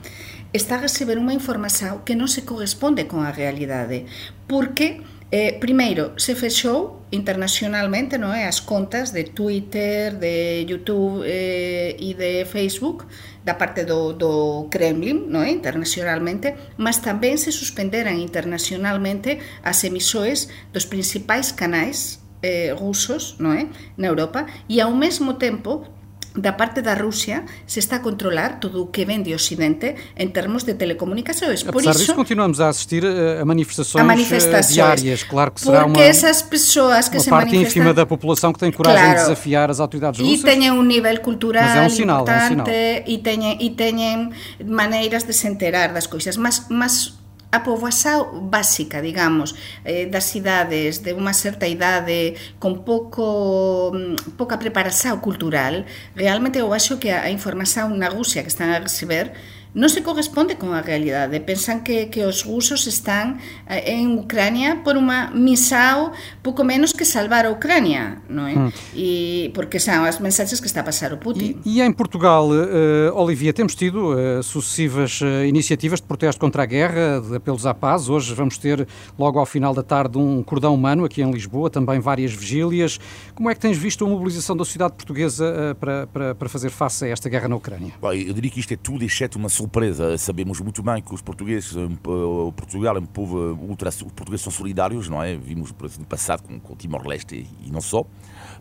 está 0.52 0.76
a 0.76 0.84
receber 0.84 1.16
unha 1.16 1.32
información 1.32 2.04
que 2.04 2.12
non 2.12 2.28
se 2.28 2.44
corresponde 2.44 3.08
con 3.08 3.24
a 3.24 3.32
realidade, 3.32 4.04
porque 4.44 5.00
eh, 5.32 5.56
primeiro 5.56 6.12
se 6.20 6.36
fechou 6.36 7.08
internacionalmente 7.08 8.20
non 8.20 8.36
é 8.36 8.44
as 8.44 8.60
contas 8.60 9.16
de 9.16 9.24
Twitter, 9.24 10.16
de 10.20 10.64
YouTube 10.68 11.24
eh, 11.24 11.96
e 11.96 12.12
de 12.12 12.44
Facebook 12.44 13.08
da 13.40 13.56
parte 13.56 13.88
do, 13.88 14.12
do 14.12 14.68
Kremlin, 14.68 15.32
non 15.32 15.40
é? 15.44 15.50
internacionalmente, 15.52 16.52
mas 16.76 17.00
tamén 17.00 17.40
se 17.40 17.48
suspenderan 17.48 18.20
internacionalmente 18.20 19.40
as 19.64 19.80
emisoes 19.88 20.52
dos 20.72 20.84
principais 20.84 21.48
canais 21.48 22.20
eh, 22.44 22.76
rusos 22.76 23.40
non 23.40 23.56
é? 23.56 23.72
na 23.96 24.12
Europa 24.12 24.44
e 24.68 24.84
ao 24.84 24.92
mesmo 24.92 25.40
tempo 25.40 25.88
da 26.36 26.52
parte 26.52 26.80
da 26.80 26.94
Rusia 26.94 27.44
se 27.66 27.78
está 27.78 27.96
a 27.96 27.98
controlar 27.98 28.58
todo 28.58 28.82
o 28.82 28.86
que 28.86 29.04
vem 29.04 29.22
de 29.22 29.34
Ocidente 29.34 29.94
em 30.16 30.28
termos 30.28 30.62
de 30.64 30.74
telecomunicações. 30.74 31.62
Por 31.62 31.70
Apesar 31.70 31.90
isso, 31.90 32.00
disso, 32.00 32.14
continuamos 32.14 32.60
a 32.60 32.68
assistir 32.68 33.04
a 33.04 33.44
manifestações, 33.44 34.02
a 34.02 34.06
manifestações 34.06 34.74
diárias. 34.74 35.22
Claro 35.22 35.50
que 35.50 35.60
será 35.60 35.84
uma, 35.84 36.00
essas 36.00 36.42
pessoas 36.42 37.08
que 37.08 37.16
uma 37.16 37.22
se 37.22 37.30
parte 37.30 37.52
manifestam... 37.52 37.82
ínfima 37.82 37.94
da 37.94 38.06
população 38.06 38.52
que 38.52 38.58
tem 38.58 38.72
coragem 38.72 39.02
claro, 39.02 39.18
de 39.18 39.22
desafiar 39.24 39.70
as 39.70 39.80
autoridades 39.80 40.20
russas. 40.20 40.40
E 40.40 40.42
têm 40.42 40.70
um 40.70 40.82
nível 40.82 41.20
cultural 41.20 41.62
mas 41.62 41.76
é 41.76 41.82
um 41.82 41.90
sinal, 41.90 42.22
importante 42.22 42.42
é 42.42 42.44
um 42.44 42.48
sinal. 42.48 42.66
e 43.06 43.18
têm, 43.18 43.64
e 43.64 43.70
têm 43.70 44.30
maneiras 44.64 45.24
de 45.24 45.32
se 45.32 45.46
enterar 45.46 45.92
das 45.92 46.06
coisas. 46.06 46.36
Mas, 46.36 46.66
mas 46.68 47.21
a 47.52 47.62
poboación 47.62 48.48
básica, 48.48 49.04
digamos, 49.04 49.54
eh, 49.84 50.08
das 50.08 50.24
cidades 50.32 51.04
de 51.04 51.12
unha 51.12 51.36
certa 51.36 51.68
idade 51.68 52.34
con 52.56 52.80
pouco 52.80 53.92
mm, 53.92 54.40
pouca 54.40 54.56
preparación 54.56 55.20
cultural, 55.20 55.84
realmente 56.16 56.64
eu 56.64 56.72
acho 56.72 56.96
que 56.96 57.12
a 57.12 57.28
información 57.28 57.92
na 58.00 58.08
Rusia 58.08 58.40
que 58.40 58.48
están 58.48 58.72
a 58.72 58.80
receber 58.80 59.36
non 59.72 59.88
se 59.88 60.04
corresponde 60.04 60.60
con 60.60 60.76
a 60.76 60.84
realidade. 60.84 61.40
Pensan 61.40 61.80
que, 61.80 62.12
que 62.12 62.28
os 62.28 62.44
rusos 62.44 62.84
están 62.84 63.40
eh, 63.64 63.96
en 63.96 64.20
Ucrania 64.20 64.84
por 64.84 65.00
unha 65.00 65.32
misión 65.32 66.12
pouco 66.44 66.60
menos 66.60 66.92
que 66.92 67.08
salvar 67.08 67.48
a 67.48 67.50
Ucrania, 67.50 68.20
non 68.28 68.44
é? 68.48 68.54
Mm. 68.56 68.70
E 68.92 69.08
porque 69.56 69.80
são 69.80 70.04
as 70.04 70.20
mensagens 70.20 70.60
que 70.60 70.68
está 70.68 70.84
a 70.84 70.86
passar 70.86 71.16
o 71.16 71.18
Putin. 71.18 71.56
E, 71.64 71.80
e 71.80 71.82
em 71.82 71.92
Portugal, 71.92 72.52
uh, 72.52 73.16
Olivia, 73.16 73.52
temos 73.52 73.74
tido 73.74 74.12
uh, 74.12 74.42
sucessivas 74.42 75.20
uh, 75.24 75.44
iniciativas 75.48 76.00
de 76.00 76.06
protesto 76.06 76.40
contra 76.40 76.62
a 76.62 76.66
guerra, 76.66 77.20
de 77.20 77.36
apelos 77.36 77.64
à 77.64 77.72
paz. 77.72 78.08
Hoje 78.12 78.34
vamos 78.34 78.58
ter, 78.58 78.86
logo 79.18 79.38
ao 79.38 79.46
final 79.46 79.72
da 79.72 79.82
tarde, 79.82 80.18
um 80.18 80.42
cordão 80.42 80.74
humano 80.74 81.04
aqui 81.04 81.22
em 81.22 81.30
Lisboa, 81.30 81.70
também 81.70 81.98
várias 81.98 82.32
vigílias. 82.32 83.00
Como 83.34 83.48
é 83.48 83.54
que 83.54 83.60
tens 83.60 83.78
visto 83.78 84.04
a 84.04 84.08
mobilização 84.08 84.54
da 84.54 84.64
sociedade 84.64 84.92
portuguesa 84.92 85.76
para, 85.80 86.06
para, 86.06 86.34
para 86.34 86.48
fazer 86.48 86.68
face 86.68 87.06
a 87.06 87.08
esta 87.08 87.28
guerra 87.28 87.48
na 87.48 87.56
Ucrânia? 87.56 87.94
Bom, 88.00 88.12
eu 88.12 88.34
diria 88.34 88.50
que 88.50 88.60
isto 88.60 88.74
é 88.74 88.76
tudo 88.76 89.04
exceto 89.04 89.38
uma 89.38 89.48
surpresa. 89.62 90.16
Sabemos 90.18 90.60
muito 90.60 90.82
bem 90.82 91.00
que 91.00 91.14
os 91.14 91.22
portugueses, 91.22 91.74
o 91.74 92.52
Portugal 92.52 92.96
é 92.96 93.00
um 93.00 93.06
povo 93.06 93.38
ultra, 93.62 93.88
os 93.88 94.02
portugueses 94.02 94.42
são 94.42 94.52
solidários, 94.52 95.08
não 95.08 95.22
é? 95.22 95.36
Vimos 95.36 95.72
no 95.98 96.06
passado 96.06 96.42
com, 96.42 96.58
com 96.58 96.74
Timor-Leste 96.74 97.36
e, 97.36 97.68
e 97.68 97.70
não 97.70 97.80
só. 97.80 98.04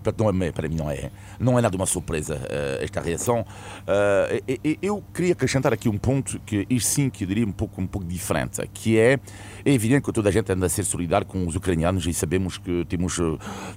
Portanto, 0.03 0.33
não 0.33 0.43
é, 0.43 0.51
para 0.51 0.67
mim 0.67 0.75
não 0.75 0.89
é, 0.89 1.11
não 1.39 1.59
é 1.59 1.61
nada 1.61 1.75
uma 1.75 1.85
surpresa 1.85 2.35
uh, 2.35 2.83
esta 2.83 2.99
reação. 2.99 3.41
Uh, 3.41 4.59
eu 4.81 5.03
queria 5.13 5.33
acrescentar 5.33 5.71
aqui 5.73 5.87
um 5.87 5.97
ponto 5.97 6.39
que 6.45 6.65
isto 6.69 6.89
sim 6.89 7.09
que 7.09 7.23
eu 7.23 7.27
diria 7.27 7.45
um 7.45 7.51
pouco, 7.51 7.79
um 7.81 7.87
pouco 7.87 8.07
diferente, 8.07 8.61
que 8.73 8.97
é, 8.97 9.19
é 9.63 9.71
evidente 9.71 10.03
que 10.03 10.11
toda 10.11 10.29
a 10.29 10.31
gente 10.31 10.51
anda 10.51 10.65
a 10.65 10.69
ser 10.69 10.83
solidário 10.83 11.27
com 11.27 11.45
os 11.45 11.55
ucranianos 11.55 12.05
e 12.07 12.13
sabemos 12.13 12.57
que 12.57 12.85
temos, 12.85 13.19
eh, 13.19 13.23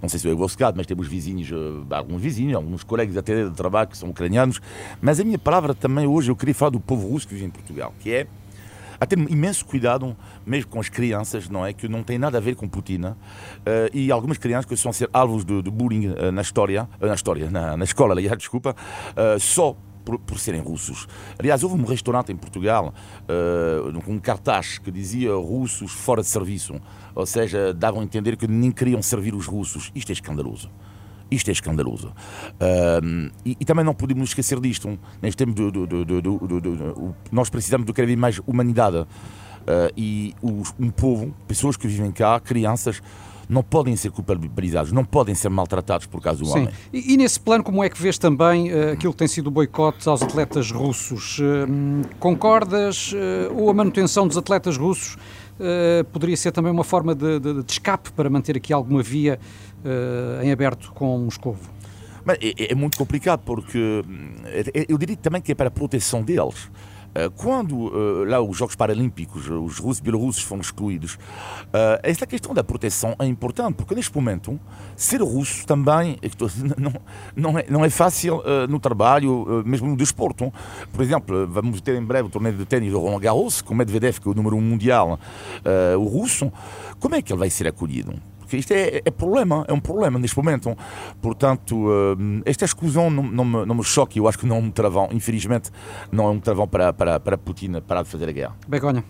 não 0.01 0.09
sei 0.09 0.19
se 0.19 0.29
é 0.29 0.33
o 0.33 0.37
vosso 0.37 0.57
caso, 0.57 0.75
mas 0.77 0.87
temos 0.87 1.07
vizinhos, 1.07 1.51
alguns 1.91 2.21
vizinhos, 2.21 2.55
alguns 2.55 2.83
colegas 2.83 3.17
até 3.17 3.45
de 3.45 3.51
trabalho 3.55 3.89
que 3.89 3.97
são 3.97 4.09
ucranianos, 4.09 4.61
mas 5.01 5.21
a 5.21 5.25
minha 5.25 5.39
palavra 5.39 5.75
também 5.75 6.07
hoje 6.07 6.31
eu 6.31 6.37
queria 6.37 6.55
falar 6.55 6.71
do 6.71 6.81
povo 6.81 7.09
russo 7.09 7.29
que 7.29 7.35
vive 7.35 7.47
em 7.47 7.51
Portugal, 7.51 7.95
que 8.01 8.13
é 8.13 8.27
a 8.99 9.07
ter 9.07 9.19
imenso 9.19 9.65
cuidado, 9.65 10.17
mesmo 10.45 10.71
com 10.71 10.81
as 10.81 10.89
crianças, 10.89 11.49
não 11.49 11.65
é? 11.65 11.73
Que 11.73 11.89
não 11.89 12.03
tem 12.03 12.19
nada 12.19 12.39
a 12.39 12.41
ver 12.41 12.55
com 12.55 12.69
Putin. 12.69 13.05
Uh, 13.05 13.15
e 13.93 14.11
algumas 14.11 14.39
crianças 14.39 14.67
que 14.67 14.77
são 14.77 14.93
ser 14.93 15.09
alvos 15.13 15.45
de, 15.45 15.63
de 15.63 15.71
bullying 15.71 16.09
uh, 16.09 16.33
na 16.33 16.43
história, 16.43 16.89
uh, 17.01 17.07
na 17.07 17.15
história, 17.15 17.51
na, 17.51 17.77
na 17.77 17.85
escola, 17.85 18.13
aliás, 18.13 18.37
desculpa, 18.39 18.75
só 19.39 19.77
por, 20.05 20.19
por, 20.19 20.39
serem 20.39 20.61
russos. 20.61 21.07
Aliás, 21.39 21.63
houve 21.63 21.81
um 21.81 21.85
restaurante 21.85 22.31
em 22.31 22.37
Portugal 22.37 22.93
com 24.05 24.13
um 24.13 24.19
cartaz 24.19 24.79
que 24.79 24.91
dizia 24.91 25.35
russos 25.35 25.93
fora 25.93 26.21
de 26.21 26.29
serviço, 26.29 26.75
ou 27.15 27.25
seja, 27.25 27.73
davam 27.73 28.01
a 28.01 28.05
entender 28.05 28.37
que 28.37 28.47
nem 28.47 28.71
queriam 28.71 29.01
servir 29.03 29.35
os 29.35 29.47
russos. 29.47 29.91
Isto 29.95 30.11
é 30.11 30.13
escandaloso. 30.13 30.71
Isto 31.31 31.49
é 31.49 31.53
escandaloso. 31.53 32.09
Uh, 32.09 33.31
e, 33.45 33.57
e, 33.61 33.65
também 33.65 33.85
não 33.85 33.95
podemos 33.95 34.31
esquecer 34.31 34.61
disto. 34.61 34.99
Neste 35.21 35.45
tempo, 35.45 35.53
do, 35.53 35.87
do, 35.87 36.05
do, 36.05 37.15
nós 37.33 37.51
precisamos 37.51 37.87
de 37.87 37.93
cada 37.93 38.07
vez 38.07 38.19
mais 38.19 38.41
humanidade. 38.47 38.99
Uh, 38.99 39.07
e 39.97 40.35
os, 40.43 40.75
um 40.79 40.91
povo, 40.91 41.35
pessoas 41.49 41.77
que 41.77 41.89
vivem 41.89 42.13
cá, 42.13 42.39
crianças, 42.39 43.01
não 43.49 43.63
podem 43.63 43.97
ser 43.97 44.11
culpabilizados, 44.11 44.93
não 44.93 45.05
podem 45.05 45.35
ser 45.35 45.49
maltratados 45.49 46.07
por 46.07 46.21
causa 46.21 46.41
do 46.41 46.47
Sim. 46.47 46.53
homem. 46.53 46.69
E, 46.93 47.15
e, 47.15 47.17
nesse 47.17 47.39
plano, 47.39 47.63
como 47.63 47.83
é 47.83 47.89
que 47.89 48.01
vês 48.01 48.19
também 48.19 48.73
uh, 48.73 48.93
aquilo 48.93 49.13
que 49.13 49.19
tem 49.19 49.29
sido 49.29 49.49
o 49.49 49.51
boicote 49.51 50.09
aos 50.09 50.23
atletas 50.23 50.71
russos? 50.71 51.39
Uh, 51.39 52.09
concordas? 52.19 53.13
Uh, 53.13 53.55
ou 53.57 53.71
a 53.71 53.75
manutenção 53.75 54.27
dos 54.27 54.37
atletas 54.37 54.77
russos 54.77 55.17
poderia 56.13 56.37
ser 56.37 56.51
também 56.51 56.73
uma 56.73 56.83
forma 56.83 57.15
de, 57.15 57.39
de, 57.39 57.63
de 57.63 57.73
escape 57.73 58.11
para 58.11 58.29
manter 58.29 58.57
aqui 58.57 58.73
alguma 58.73 59.05
via 59.05 59.39
em 60.43 60.51
aberto 60.51 60.93
com 60.93 61.19
Moscovo? 61.19 61.61
Mas 62.25 62.39
é, 62.41 62.73
é, 62.73 62.75
muito 62.75 62.97
complicado 62.97 63.43
porque 63.45 64.03
hum, 64.07 64.35
eu 64.89 64.97
diria 64.97 65.17
também 65.17 65.43
que 65.43 65.53
é 65.53 65.55
para 65.55 65.69
a 65.69 65.71
proteção 65.71 66.23
deles. 66.23 66.71
Eh, 67.15 67.31
quando 67.37 67.93
lá 68.27 68.41
os 68.41 68.57
Jogos 68.57 68.75
Paralímpicos, 68.75 69.49
os 69.49 69.79
russos 69.79 70.01
e 70.01 70.03
bielorrussos 70.03 70.43
foram 70.43 70.61
excluídos, 70.61 71.17
esta 72.03 72.27
questão 72.27 72.53
da 72.53 72.65
proteção 72.65 73.15
é 73.21 73.27
importante, 73.27 73.77
porque 73.77 73.95
neste 73.95 74.15
momento 74.15 74.59
ser 74.97 75.23
russo 75.23 75.65
também 75.65 76.19
não, 76.77 76.93
não, 77.37 77.59
é, 77.59 77.67
não 77.69 77.85
é 77.85 77.91
fácil 77.91 78.43
no 78.69 78.81
trabalho, 78.81 79.63
mesmo 79.65 79.89
no 79.89 79.97
desporto. 79.97 80.53
Por 80.93 81.03
exemplo, 81.03 81.47
vamos 81.47 81.81
ter 81.81 81.95
em 81.95 82.05
breve 82.05 82.29
o 82.29 82.31
torneio 82.31 82.57
de 82.57 82.65
ténis 82.65 82.91
do 82.91 82.99
Roland 82.99 83.21
Garros, 83.21 83.63
com 83.63 83.75
Medvedev, 83.75 84.19
que 84.19 84.27
é 84.27 84.31
o 84.33 84.35
número 84.35 84.57
um 84.57 84.61
mundial, 84.61 85.19
o 85.97 86.05
russo. 86.05 86.53
Como 86.99 87.15
é 87.15 87.23
que 87.23 87.33
ele 87.33 87.39
vai 87.39 87.51
ser 87.51 87.69
acolhido? 87.69 88.15
Porque 88.55 88.61
isto 88.61 88.73
é, 88.73 89.03
é, 89.05 89.11
problema, 89.11 89.65
é 89.67 89.73
um 89.73 89.81
problema 89.81 90.19
neste 90.19 90.37
momento. 90.37 90.77
Portanto, 91.21 91.77
uh, 91.77 92.43
esta 92.45 92.65
exclusão 92.65 93.11
não, 93.11 93.23
não, 93.23 93.45
me, 93.45 93.67
não 93.67 93.75
me 93.75 93.85
choque, 93.85 94.19
eu 94.19 94.29
acho 94.29 94.39
que 94.39 94.47
não 94.47 94.57
é 94.57 94.59
um 94.61 94.71
travão, 94.71 95.09
infelizmente, 95.11 95.71
não 96.13 96.27
é 96.27 96.31
um 96.31 96.39
travão 96.39 96.69
para, 96.69 96.93
para, 96.93 97.19
para 97.19 97.37
Putin 97.37 97.81
parar 97.81 98.03
de 98.03 98.09
fazer 98.09 98.29
a 98.29 98.33
guerra. 98.33 98.57
Begonha. 98.69 99.05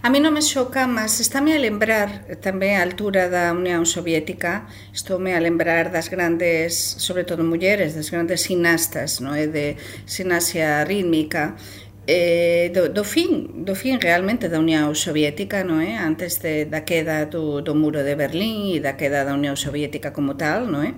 A 0.00 0.10
mí 0.10 0.22
non 0.22 0.30
me 0.30 0.38
xoca, 0.38 0.86
mas 0.86 1.18
estáme 1.18 1.54
a 1.54 1.58
lembrar 1.58 2.38
tamén 2.38 2.78
a 2.78 2.86
altura 2.86 3.26
da 3.26 3.50
Unión 3.50 3.82
Soviética, 3.82 4.70
estou-me 4.94 5.34
a 5.34 5.42
lembrar 5.42 5.90
das 5.90 6.06
grandes, 6.06 6.78
sobre 7.02 7.26
todo 7.26 7.42
mulleres, 7.42 7.98
das 7.98 8.06
grandes 8.06 8.46
ginastas, 8.46 9.18
no 9.18 9.34
é 9.34 9.50
de 9.50 9.74
gimnasia 10.06 10.86
rítmica, 10.86 11.58
eh, 12.08 12.72
do, 12.72 12.88
do 12.88 13.04
fin, 13.04 13.64
do 13.68 13.76
fin 13.76 14.00
realmente 14.00 14.48
da 14.48 14.56
Unión 14.56 14.96
Soviética, 14.96 15.60
non 15.60 15.84
é? 15.84 16.00
Antes 16.00 16.40
de, 16.40 16.64
da 16.64 16.88
queda 16.88 17.28
do, 17.28 17.60
do 17.60 17.76
muro 17.76 18.00
de 18.00 18.16
Berlín 18.16 18.72
e 18.72 18.80
da 18.80 18.96
queda 18.96 19.28
da 19.28 19.36
Unión 19.36 19.60
Soviética 19.60 20.08
como 20.16 20.32
tal, 20.32 20.64
non 20.72 20.88
é? 20.88 20.96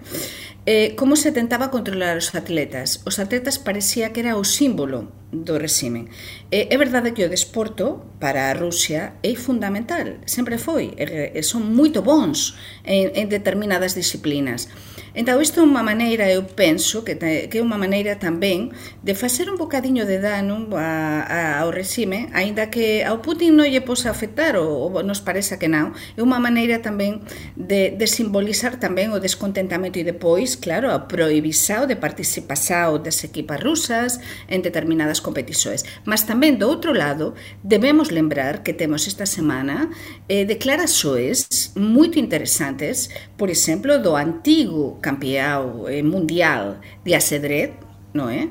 Eh, 0.70 0.94
como 0.94 1.18
se 1.18 1.34
tentaba 1.34 1.74
controlar 1.74 2.14
os 2.14 2.30
atletas? 2.38 3.02
Os 3.02 3.18
atletas 3.18 3.58
parecía 3.58 4.14
que 4.14 4.22
era 4.22 4.38
o 4.38 4.46
símbolo 4.46 5.10
do 5.34 5.58
resime. 5.58 6.06
Eh, 6.54 6.70
é 6.70 6.76
verdade 6.78 7.10
que 7.10 7.26
o 7.26 7.32
desporto 7.32 8.06
para 8.22 8.46
a 8.46 8.54
Rusia 8.54 9.18
é 9.26 9.34
fundamental, 9.34 10.22
sempre 10.30 10.62
foi, 10.62 10.94
e 10.94 11.42
son 11.42 11.66
moito 11.74 12.06
bons 12.06 12.54
en, 12.86 13.10
en 13.18 13.26
determinadas 13.26 13.98
disciplinas 13.98 14.70
Entao, 15.10 15.42
isto 15.42 15.58
é 15.58 15.66
unha 15.66 15.82
maneira, 15.82 16.30
eu 16.30 16.46
penso, 16.46 17.02
que, 17.02 17.18
que 17.18 17.58
é 17.58 17.62
unha 17.66 17.74
maneira 17.74 18.14
tamén 18.14 18.70
de 19.02 19.18
facer 19.18 19.50
un 19.50 19.58
bocadiño 19.58 20.06
de 20.06 20.22
dano 20.22 20.70
a, 20.78 21.26
a, 21.26 21.40
ao 21.66 21.74
resime, 21.74 22.30
aínda 22.30 22.70
que 22.70 23.02
ao 23.02 23.18
Putin 23.18 23.58
non 23.58 23.66
lle 23.66 23.82
posa 23.82 24.14
afectar, 24.14 24.54
ou, 24.54 24.86
ou 24.86 25.02
nos 25.02 25.18
parece 25.18 25.58
que 25.58 25.66
non, 25.66 25.98
é 26.14 26.22
unha 26.22 26.38
maneira 26.38 26.78
tamén 26.78 27.26
de, 27.58 27.90
de 27.90 28.06
simbolizar 28.06 28.78
tamén 28.78 29.10
o 29.10 29.18
descontentamento 29.18 29.98
e 29.98 30.06
depois, 30.06 30.54
claro, 30.54 30.94
a 30.94 31.10
prohibição 31.10 31.90
de 31.90 31.98
participação 31.98 33.02
das 33.02 33.18
equipas 33.26 33.58
rusas 33.58 34.22
en 34.46 34.62
determinadas 34.62 35.18
competições. 35.18 35.82
Mas 36.06 36.22
tamén, 36.22 36.54
do 36.54 36.70
outro 36.70 36.94
lado, 36.94 37.34
debemos 37.66 38.14
lembrar 38.14 38.62
que 38.62 38.70
temos 38.70 39.10
esta 39.10 39.26
semana 39.26 39.90
eh, 40.30 40.46
declarações 40.46 41.74
muito 41.74 42.22
interesantes, 42.22 43.10
por 43.34 43.50
exemplo, 43.50 43.98
do 43.98 44.14
antigo 44.14 44.99
campeão 45.00 45.88
eh, 45.88 46.02
mundial 46.02 46.76
de 47.04 47.14
ajedrez, 47.14 47.70
não 48.12 48.28
é? 48.28 48.48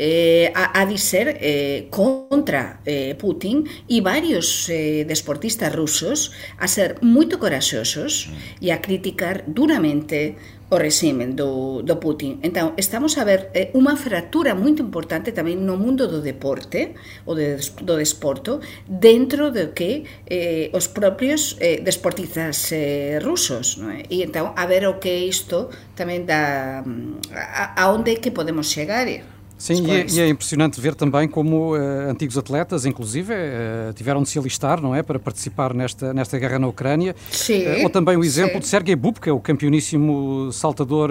Eh, 0.00 0.52
a, 0.54 0.84
dizer 0.84 1.38
eh, 1.40 1.86
contra 1.90 2.78
eh, 2.86 3.14
Putin 3.14 3.64
e 3.88 4.00
vários 4.00 4.68
eh, 4.70 5.02
desportistas 5.02 5.74
rusos 5.74 6.30
a 6.56 6.68
ser 6.68 6.98
moito 7.02 7.36
coraxosos 7.36 8.30
e 8.62 8.70
a 8.70 8.78
criticar 8.78 9.42
duramente 9.48 10.36
o 10.70 10.76
regime 10.76 11.32
do, 11.32 11.82
do 11.82 11.96
Putin. 11.96 12.40
Entón, 12.42 12.76
estamos 12.76 13.16
a 13.16 13.24
ver 13.24 13.48
eh, 13.56 13.72
unha 13.72 13.96
fractura 13.96 14.52
moito 14.52 14.84
importante 14.84 15.32
tamén 15.32 15.64
no 15.64 15.80
mundo 15.80 16.04
do 16.04 16.20
deporte, 16.20 16.92
ou 17.24 17.32
de, 17.32 17.56
do 17.84 17.94
desporto, 17.96 18.60
dentro 18.84 19.48
do 19.48 19.72
que 19.72 20.04
eh, 20.28 20.68
os 20.76 20.92
propios 20.92 21.56
eh, 21.64 21.80
desportistas 21.80 22.68
eh, 22.76 23.16
rusos. 23.24 23.80
Non 23.80 23.96
é? 23.96 24.04
E 24.12 24.20
entón, 24.20 24.52
a 24.52 24.64
ver 24.68 24.84
o 24.84 25.00
que 25.00 25.08
é 25.08 25.20
isto 25.24 25.72
tamén 25.96 26.28
da... 26.28 26.84
Mm, 26.84 27.32
a, 27.32 27.72
a 27.72 27.82
onde 27.88 28.20
que 28.20 28.28
podemos 28.28 28.68
chegar. 28.68 29.08
Eh? 29.08 29.37
Sim, 29.58 29.84
e 29.86 29.90
é, 29.90 30.06
e 30.08 30.20
é, 30.20 30.28
impressionante 30.28 30.80
ver 30.80 30.94
também 30.94 31.26
como 31.26 31.76
uh, 31.76 32.08
antigos 32.08 32.38
atletas, 32.38 32.86
inclusive, 32.86 33.34
uh, 33.34 33.92
tiveram 33.92 34.22
de 34.22 34.28
se 34.28 34.38
alistar, 34.38 34.80
não 34.80 34.94
é, 34.94 35.02
para 35.02 35.18
participar 35.18 35.74
nesta, 35.74 36.14
nesta 36.14 36.38
guerra 36.38 36.60
na 36.60 36.68
Ucrânia. 36.68 37.14
Sim, 37.30 37.66
uh, 37.66 37.82
ou 37.82 37.90
também 37.90 38.16
o 38.16 38.22
exemplo 38.22 38.54
sim. 38.54 38.60
de 38.60 38.66
Sergei 38.68 38.94
Bubka, 38.94 39.34
o 39.34 39.40
campeoníssimo 39.40 40.52
saltador 40.52 41.10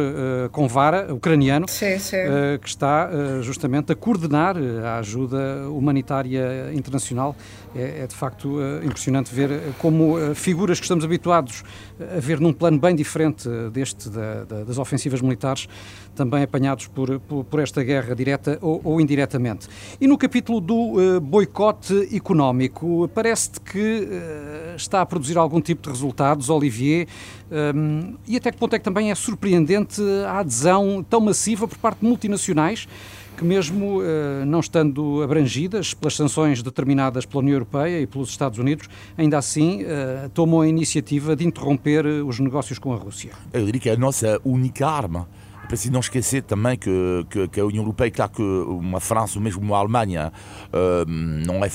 com 0.51 0.67
vara 0.67 1.13
ucraniano, 1.13 1.67
sim, 1.67 1.99
sim. 1.99 2.17
que 2.62 2.67
está 2.67 3.10
justamente 3.41 3.91
a 3.91 3.95
coordenar 3.95 4.55
a 4.57 4.99
ajuda 4.99 5.67
humanitária 5.69 6.71
internacional. 6.73 7.36
É, 7.75 8.03
é 8.03 8.08
de 8.08 8.15
facto 8.15 8.60
impressionante 8.84 9.34
ver 9.34 9.73
como 9.77 10.34
figuras 10.34 10.80
que 10.80 10.86
estamos 10.86 11.03
habituados 11.03 11.63
a 11.99 12.19
ver 12.19 12.39
num 12.39 12.53
plano 12.53 12.80
bem 12.80 12.95
diferente 12.95 13.47
deste 13.71 14.10
da, 14.10 14.43
da, 14.45 14.63
das 14.63 14.77
ofensivas 14.77 15.21
militares, 15.21 15.67
também 16.15 16.43
apanhados 16.43 16.88
por, 16.88 17.19
por, 17.21 17.43
por 17.43 17.60
esta 17.60 17.84
guerra 17.84 18.15
direta 18.15 18.58
ou, 18.62 18.82
ou, 18.84 18.99
indiretamente. 18.99 19.67
E 20.01 20.08
no 20.08 20.17
capítulo 20.17 20.60
do 20.60 20.75
uh, 20.75 21.21
boicote 21.21 22.15
económico, 22.15 23.10
parece-te 23.13 23.62
que 23.62 23.99
uh, 24.01 24.75
está 24.75 25.01
a 25.01 25.06
produzir 25.06 25.38
algum 25.38 25.62
tipo 25.62 25.84
de 25.84 25.89
resultados, 25.89 26.49
Olivier, 26.49 27.08
um, 27.75 28.15
e 28.27 28.36
até 28.36 28.51
que 28.51 28.58
ponto 28.58 28.75
é 28.75 28.80
que 28.80 28.84
também 28.84 29.12
é 29.12 29.15
surpreendente 29.15 30.01
a 30.25 30.39
adesão 30.39 31.06
tão 31.08 31.21
massiva 31.21 31.67
por 31.67 31.77
parte 31.77 31.99
de 31.99 32.08
multinacionais 32.08 32.88
que 33.38 33.43
mesmo 33.43 34.00
uh, 34.00 34.45
não 34.45 34.60
estando 34.60 35.21
abrangidas 35.21 35.93
pelas 35.93 36.15
sanções 36.15 36.63
determinadas 36.63 37.26
pela 37.26 37.41
União 37.41 37.54
Europeia 37.54 38.02
e 38.02 38.08
pelos 38.08 38.30
Estados 38.30 38.60
Unidos, 38.60 38.89
ainda 39.17 39.38
assim 39.38 39.86
tomam 40.34 40.62
a 40.62 40.67
iniciativa 40.67 41.36
de 41.36 41.45
interromper 41.45 42.06
os 42.06 42.39
negócios 42.39 42.80
com 42.80 42.91
a 42.93 42.97
Rússia. 42.97 43.32
Eu 43.54 43.65
diria 43.65 43.80
que 43.80 43.89
é 43.89 43.93
a 43.93 43.97
nossa 43.97 44.39
única 44.43 44.88
arma 44.88 45.28
é 45.63 45.69
preciso 45.69 45.91
não 45.91 46.00
esquecer 46.00 46.43
também 46.43 46.78
que, 46.78 46.89
que, 47.30 47.45
que, 47.50 47.60
a 47.60 47.65
União 47.65 47.84
Europeia, 47.84 48.10
claro 48.10 48.32
que 48.32 48.41
uma 48.41 49.02
França 49.02 49.38
ou 49.38 49.43
mesmo 49.43 49.62
uma 49.62 49.78
Alemanha, 49.78 50.32
uh, 50.71 51.06
não 51.10 51.63
é 51.63 51.69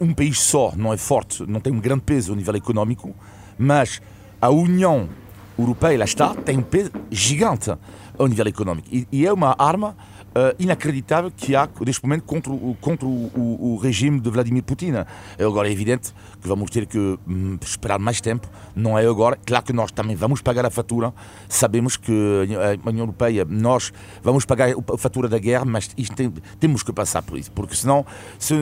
um 0.00 0.12
país 0.12 0.40
só, 0.40 0.72
não 0.76 0.92
é 0.92 0.96
forte, 0.96 1.44
não 1.46 1.60
tem 1.60 1.72
um 1.72 1.78
grande 1.78 2.02
peso 2.02 2.32
a 2.32 2.36
nível 2.36 2.56
económico, 2.56 3.14
mas 3.56 4.02
a 4.40 4.50
União 4.50 5.08
Europeia, 5.56 5.96
lá 5.96 6.04
está, 6.04 6.34
tem 6.34 6.58
um 6.58 6.62
peso 6.62 6.90
gigante 7.08 7.70
a 7.70 8.28
nível 8.28 8.48
económico. 8.48 8.88
E, 8.90 9.06
e 9.12 9.24
é 9.24 9.32
uma 9.32 9.54
arma 9.56 9.96
inacreditável 10.58 11.30
que 11.34 11.54
há 11.54 11.68
neste 11.84 12.02
momento 12.02 12.24
contra, 12.24 12.52
o, 12.52 12.76
contra 12.80 13.06
o, 13.06 13.30
o, 13.34 13.72
o, 13.72 13.76
regime 13.76 14.20
de 14.20 14.30
Vladimir 14.30 14.62
Putin. 14.62 14.92
Agora 15.38 15.68
é 15.68 15.72
evidente 15.72 16.12
que 16.40 16.48
vamos 16.48 16.70
ter 16.70 16.86
que 16.86 16.98
hum, 16.98 17.58
esperar 17.62 17.98
mais 17.98 18.20
tempo, 18.20 18.48
não 18.74 18.98
é 18.98 19.06
agora. 19.06 19.38
Claro 19.44 19.64
que 19.64 19.72
nós 19.72 19.90
também 19.90 20.16
vamos 20.16 20.40
pagar 20.40 20.66
a 20.66 20.70
fatura, 20.70 21.12
sabemos 21.48 21.96
que 21.96 22.12
a 22.84 22.88
União 22.88 23.04
Europeia, 23.04 23.44
nós 23.48 23.92
vamos 24.22 24.44
pagar 24.44 24.70
a 24.70 24.98
fatura 24.98 25.28
da 25.28 25.38
guerra, 25.38 25.64
mas 25.64 25.88
tem, 25.88 26.32
temos 26.58 26.82
que 26.82 26.92
passar 26.92 27.22
por 27.22 27.38
isso, 27.38 27.50
porque 27.52 27.74
senão, 27.74 28.04
se 28.38 28.54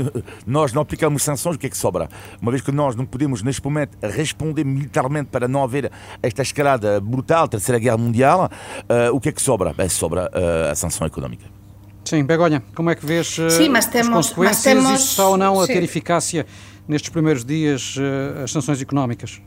nós 0.46 0.72
não 0.72 0.82
aplicamos 0.82 1.22
sanções, 1.22 1.56
o 1.56 1.58
que 1.58 1.66
é 1.66 1.70
que 1.70 1.76
sobra? 1.76 2.08
Uma 2.40 2.50
vez 2.50 2.62
que 2.62 2.72
nós 2.72 2.94
não 2.94 3.04
podemos 3.04 3.42
neste 3.42 3.62
momento 3.64 3.96
responder 4.02 4.64
militarmente 4.64 5.28
para 5.30 5.48
não 5.48 5.62
haver 5.62 5.90
esta 6.22 6.42
escalada 6.42 7.00
brutal, 7.00 7.48
terceira 7.48 7.78
guerra 7.78 7.98
mundial, 7.98 8.50
uh, 8.82 9.14
o 9.14 9.20
que 9.20 9.28
é 9.28 9.32
que 9.32 9.42
sobra? 9.42 9.72
Bem, 9.72 9.88
sobra 9.88 10.30
uh, 10.34 10.70
a 10.70 10.74
sanção 10.74 11.06
económica. 11.06 11.63
Sim, 12.04 12.24
Begonha, 12.24 12.62
como 12.74 12.90
é 12.90 12.94
que 12.94 13.06
vês 13.06 13.38
uh, 13.38 13.48
sim, 13.50 13.68
mas 13.68 13.86
temos, 13.86 14.08
as 14.08 14.14
consequências? 14.14 14.56
Mas 14.56 14.62
temos, 14.62 15.00
Isso 15.00 15.10
está 15.10 15.28
ou 15.28 15.36
não 15.36 15.58
a 15.58 15.66
sim. 15.66 15.72
ter 15.72 15.82
eficácia 15.82 16.46
nestes 16.86 17.10
primeiros 17.10 17.44
dias, 17.44 17.96
uh, 17.96 18.44
as 18.44 18.52
sanções 18.52 18.80
económicas? 18.82 19.40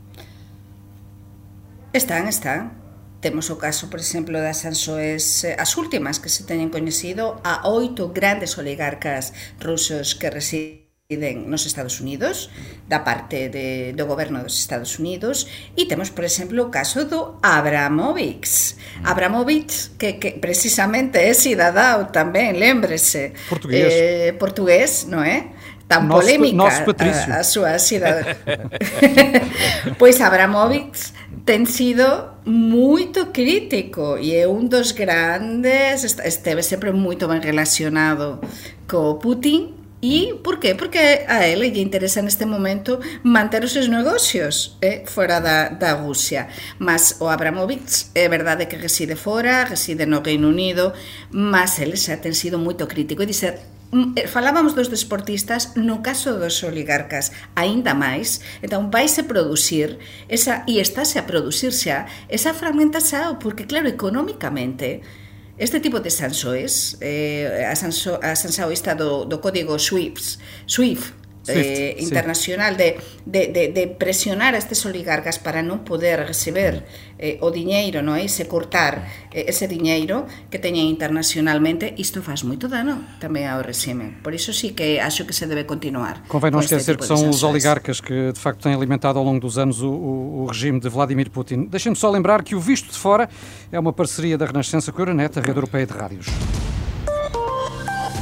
Están, 1.94 2.28
están. 2.28 2.72
Temos 3.22 3.50
o 3.50 3.58
caso, 3.58 3.90
por 3.90 4.00
exemplo, 4.00 4.34
das 4.34 4.58
sansoes, 4.58 5.46
as 5.58 5.78
últimas 5.78 6.20
que 6.20 6.30
se 6.30 6.46
teñen 6.46 6.70
coñecido 6.70 7.42
a 7.44 7.66
oito 7.66 8.10
grandes 8.14 8.58
oligarcas 8.58 9.34
rusos 9.60 10.14
que 10.14 10.30
residen 10.30 10.87
deciden 11.10 11.50
nos 11.50 11.66
Estados 11.66 12.02
Unidos, 12.02 12.52
da 12.90 13.00
parte 13.08 13.48
de, 13.48 13.94
do 13.96 14.04
goberno 14.06 14.44
dos 14.44 14.60
Estados 14.60 15.00
Unidos, 15.00 15.48
e 15.78 15.88
temos, 15.88 16.12
por 16.12 16.28
exemplo, 16.28 16.60
o 16.60 16.68
caso 16.68 17.08
do 17.08 17.40
Abramovich. 17.40 18.76
Mm. 18.76 19.08
Abramovich, 19.08 19.96
que, 19.98 20.20
que 20.20 20.32
precisamente 20.36 21.16
é 21.16 21.32
cidadao 21.32 22.12
tamén, 22.12 22.60
lembrese. 22.60 23.32
Portugués. 23.48 23.88
Eh, 23.88 24.36
portugués, 24.36 25.08
non 25.08 25.24
é? 25.24 25.56
Tan 25.88 26.12
nos, 26.12 26.28
polémica 26.28 26.68
nos 26.68 26.76
a, 26.76 27.40
a 27.40 27.44
súa 27.48 27.80
cidade. 27.80 28.36
pois 30.04 30.20
Abramovich 30.20 31.16
ten 31.48 31.64
sido 31.64 32.36
moito 32.44 33.32
crítico 33.32 34.20
e 34.20 34.36
é 34.36 34.44
un 34.44 34.68
dos 34.68 34.92
grandes, 34.92 36.04
esteve 36.04 36.68
sempre 36.68 36.92
moito 36.92 37.32
ben 37.32 37.40
relacionado 37.40 38.44
co 38.92 39.16
Putin, 39.24 39.77
E 40.02 40.38
por 40.44 40.60
qué? 40.60 40.76
Porque 40.76 41.26
a 41.26 41.50
ela 41.50 41.66
lle 41.66 41.82
interesa 41.82 42.22
neste 42.22 42.46
momento 42.46 43.02
manter 43.26 43.66
os 43.66 43.74
seus 43.74 43.90
negocios 43.90 44.78
eh, 44.78 45.02
fora 45.10 45.42
da, 45.42 45.74
da 45.74 45.98
Rusia. 45.98 46.54
Mas 46.78 47.18
o 47.18 47.26
Abramovich 47.26 48.14
é 48.14 48.30
verdade 48.30 48.70
que 48.70 48.78
reside 48.78 49.18
fora, 49.18 49.66
reside 49.66 50.06
no 50.06 50.22
Reino 50.22 50.54
Unido, 50.54 50.94
mas 51.34 51.82
ele 51.82 51.98
xa 51.98 52.22
ten 52.22 52.38
sido 52.38 52.62
moito 52.62 52.86
crítico 52.86 53.26
e 53.26 53.32
dice 53.34 53.58
mm, 53.90 54.22
eh, 54.22 54.30
falábamos 54.30 54.78
dos 54.78 54.86
desportistas 54.86 55.74
no 55.74 56.06
caso 56.06 56.38
dos 56.38 56.62
oligarcas 56.62 57.34
aínda 57.58 57.98
máis 57.98 58.46
entón 58.62 58.94
vaise 58.94 59.26
producir 59.26 59.98
esa, 60.30 60.62
e 60.70 60.78
estáse 60.78 61.18
a 61.18 61.26
producir 61.26 61.74
xa 61.74 62.06
esa 62.30 62.54
fragmentación 62.54 63.42
porque 63.42 63.66
claro, 63.66 63.90
económicamente 63.90 65.02
Este 65.58 65.80
tipo 65.80 66.00
de 66.00 66.12
sansoes, 66.12 66.98
eh, 67.02 67.66
a, 67.66 67.76
sanso, 67.76 68.20
a 68.22 68.36
sansoista 68.36 68.94
do, 68.94 69.26
do 69.26 69.40
código 69.40 69.80
SWIFT, 69.80 70.38
SWIFT 70.68 71.27
Swift, 71.48 71.64
eh, 71.64 71.96
sí. 71.98 72.04
internacional 72.04 72.76
de, 72.76 73.00
de, 73.24 73.48
de, 73.48 73.72
de 73.72 73.84
presionar 73.88 74.52
a 74.54 74.60
estes 74.60 74.84
oligarcas 74.84 75.40
para 75.40 75.64
non 75.64 75.88
poder 75.88 76.28
receber 76.28 76.84
eh, 77.18 77.40
o 77.40 77.50
diñeiro, 77.50 78.04
non 78.04 78.20
é? 78.20 78.28
se 78.28 78.46
cortar 78.52 79.08
eh, 79.32 79.48
ese 79.48 79.66
diñeiro 79.72 80.28
que 80.52 80.60
teñen 80.60 80.92
internacionalmente, 80.92 81.96
isto 81.98 82.20
faz 82.22 82.44
moito 82.44 82.68
dano 82.68 83.00
tamén 83.24 83.48
ao 83.48 83.64
regime. 83.64 84.20
Por 84.22 84.36
iso 84.36 84.52
sí 84.52 84.76
que 84.76 85.00
acho 85.00 85.24
que 85.24 85.32
se 85.34 85.48
debe 85.48 85.64
continuar. 85.64 86.28
Convém 86.28 86.52
este 86.60 86.76
esquecer 86.78 87.00
tipo 87.00 87.08
que 87.08 87.10
são 87.10 87.24
os 87.32 87.42
oligarcas 87.48 88.04
que, 88.04 88.36
de 88.36 88.40
facto, 88.40 88.68
têm 88.68 88.76
alimentado 88.76 89.18
ao 89.18 89.26
longo 89.26 89.40
dos 89.40 89.58
anos 89.58 89.80
o, 89.82 89.90
o- 89.90 90.44
o 90.44 90.46
regime 90.52 90.80
de 90.80 90.90
Vladimir 90.92 91.32
Putin. 91.32 91.66
Deixem-me 91.72 91.96
só 91.96 92.12
lembrar 92.12 92.44
que 92.44 92.54
o 92.54 92.60
Visto 92.60 92.92
de 92.92 92.98
Fora 93.00 93.30
é 93.72 93.80
uma 93.80 93.94
parceria 93.94 94.38
da 94.38 94.46
Renascença 94.46 94.92
com 94.92 95.00
a 95.00 95.02
Euronet, 95.08 95.38
a 95.38 95.42
rede 95.42 95.58
europeia 95.58 95.86
de 95.88 95.94
rádios. 95.94 96.28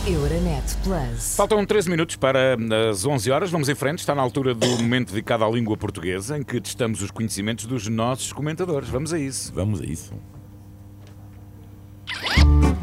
Euronet 0.08 0.64
Plus. 0.84 1.36
Faltam 1.36 1.66
13 1.66 1.90
minutos 1.90 2.16
para 2.16 2.56
as 2.92 3.04
11 3.06 3.32
horas. 3.32 3.50
Vamos 3.50 3.68
em 3.70 3.74
frente. 3.74 4.00
Está 4.00 4.14
na 4.14 4.22
altura 4.22 4.54
do 4.54 4.68
momento 4.78 5.10
dedicado 5.10 5.44
à 5.44 5.50
língua 5.50 5.76
portuguesa, 5.76 6.38
em 6.38 6.44
que 6.44 6.62
testamos 6.62 7.02
os 7.02 7.10
conhecimentos 7.10 7.66
dos 7.66 7.88
nossos 7.88 8.32
comentadores. 8.32 8.88
Vamos 8.88 9.12
a 9.12 9.18
isso. 9.18 9.52
Vamos 9.54 9.82
a 9.82 9.86
isso. 9.86 10.14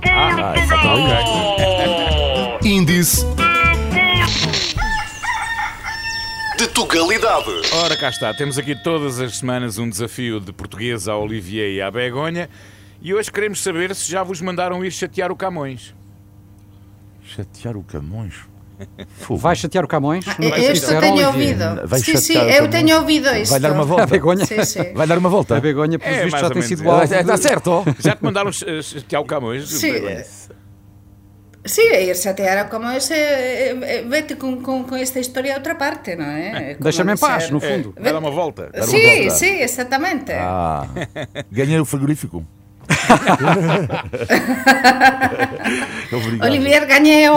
Ah, 0.04 0.54
ok. 2.60 2.68
Índice 2.68 3.24
de 6.58 6.66
Tugalidade. 6.68 7.50
Ora, 7.84 7.96
cá 7.96 8.08
está. 8.08 8.34
Temos 8.34 8.58
aqui 8.58 8.74
todas 8.82 9.20
as 9.20 9.36
semanas 9.36 9.78
um 9.78 9.88
desafio 9.88 10.40
de 10.40 10.52
português 10.52 11.06
à 11.06 11.16
Olivier 11.16 11.70
e 11.72 11.80
à 11.80 11.88
Begonha. 11.88 12.50
E 13.00 13.14
hoje 13.14 13.30
queremos 13.30 13.62
saber 13.62 13.94
se 13.94 14.10
já 14.10 14.24
vos 14.24 14.40
mandaram 14.40 14.84
ir 14.84 14.90
chatear 14.90 15.30
o 15.30 15.36
Camões. 15.36 15.94
Chatear 17.24 17.76
o 17.76 17.82
Camões. 17.82 18.34
Vai 19.30 19.54
chatear 19.54 19.84
o 19.84 19.88
Camões? 19.88 20.24
Isto 20.26 20.40
disseram, 20.72 21.00
teño 21.00 21.28
Olivier. 21.28 21.56
ouvido. 21.62 21.86
Vai 21.88 22.00
chatear 22.00 22.44
o 22.44 22.48
eu 22.48 22.54
Camões. 22.56 22.70
teño 22.70 22.96
ouvido 22.98 23.28
isto. 23.36 23.50
Vai 23.52 23.60
dar 23.60 23.72
uma 23.72 23.82
A 23.84 23.86
volta. 23.86 24.06
Begonha, 24.06 24.44
Sí, 24.46 24.64
sí. 24.64 24.92
Vai 24.94 25.06
dar 25.06 25.18
uma 25.18 25.28
volta. 25.28 25.56
a 25.56 25.60
Begonha, 25.60 25.98
pelos 25.98 26.16
É, 26.18 26.24
vistos, 26.24 26.32
mais 26.32 26.48
já 26.48 26.50
tem 26.54 26.62
sido 26.62 26.90
alvo. 26.90 27.04
Está 27.04 27.22
de- 27.36 27.42
certo. 27.42 27.84
Já 28.00 28.16
te 28.16 28.24
mandaram 28.24 28.50
ch- 28.52 28.82
chatear 28.82 29.22
o 29.22 29.24
Camões? 29.24 29.68
Sí. 29.68 29.92
Begonha? 29.92 30.24
Sí, 31.64 31.80
e 31.80 32.10
ir 32.10 32.16
chatear 32.16 32.68
como 32.68 32.90
ese 32.90 33.14
eh, 33.14 33.78
eh, 33.82 34.02
vete 34.08 34.36
con, 34.36 34.60
con, 34.62 34.82
con 34.82 34.98
esta 34.98 35.20
historia 35.20 35.54
a 35.54 35.58
outra 35.58 35.76
parte, 35.78 36.16
non 36.18 36.26
é? 36.26 36.74
Como 36.74 36.82
Deixa-me 36.90 37.12
em 37.14 37.16
paz, 37.16 37.50
no 37.54 37.58
É, 37.62 37.68
fundo. 37.70 37.94
vai 37.94 38.10
dar 38.12 38.18
uma 38.18 38.34
volta. 38.34 38.66
Sí, 38.82 38.98
volta. 39.30 39.30
sí, 39.38 39.62
exactamente. 39.62 40.32
Ah, 40.34 40.88
ganhei 41.52 41.78
o 41.78 41.84
frigorífico. 41.84 42.42
Olivier, 46.42 46.86
gañei 46.86 47.26
eu, 47.26 47.34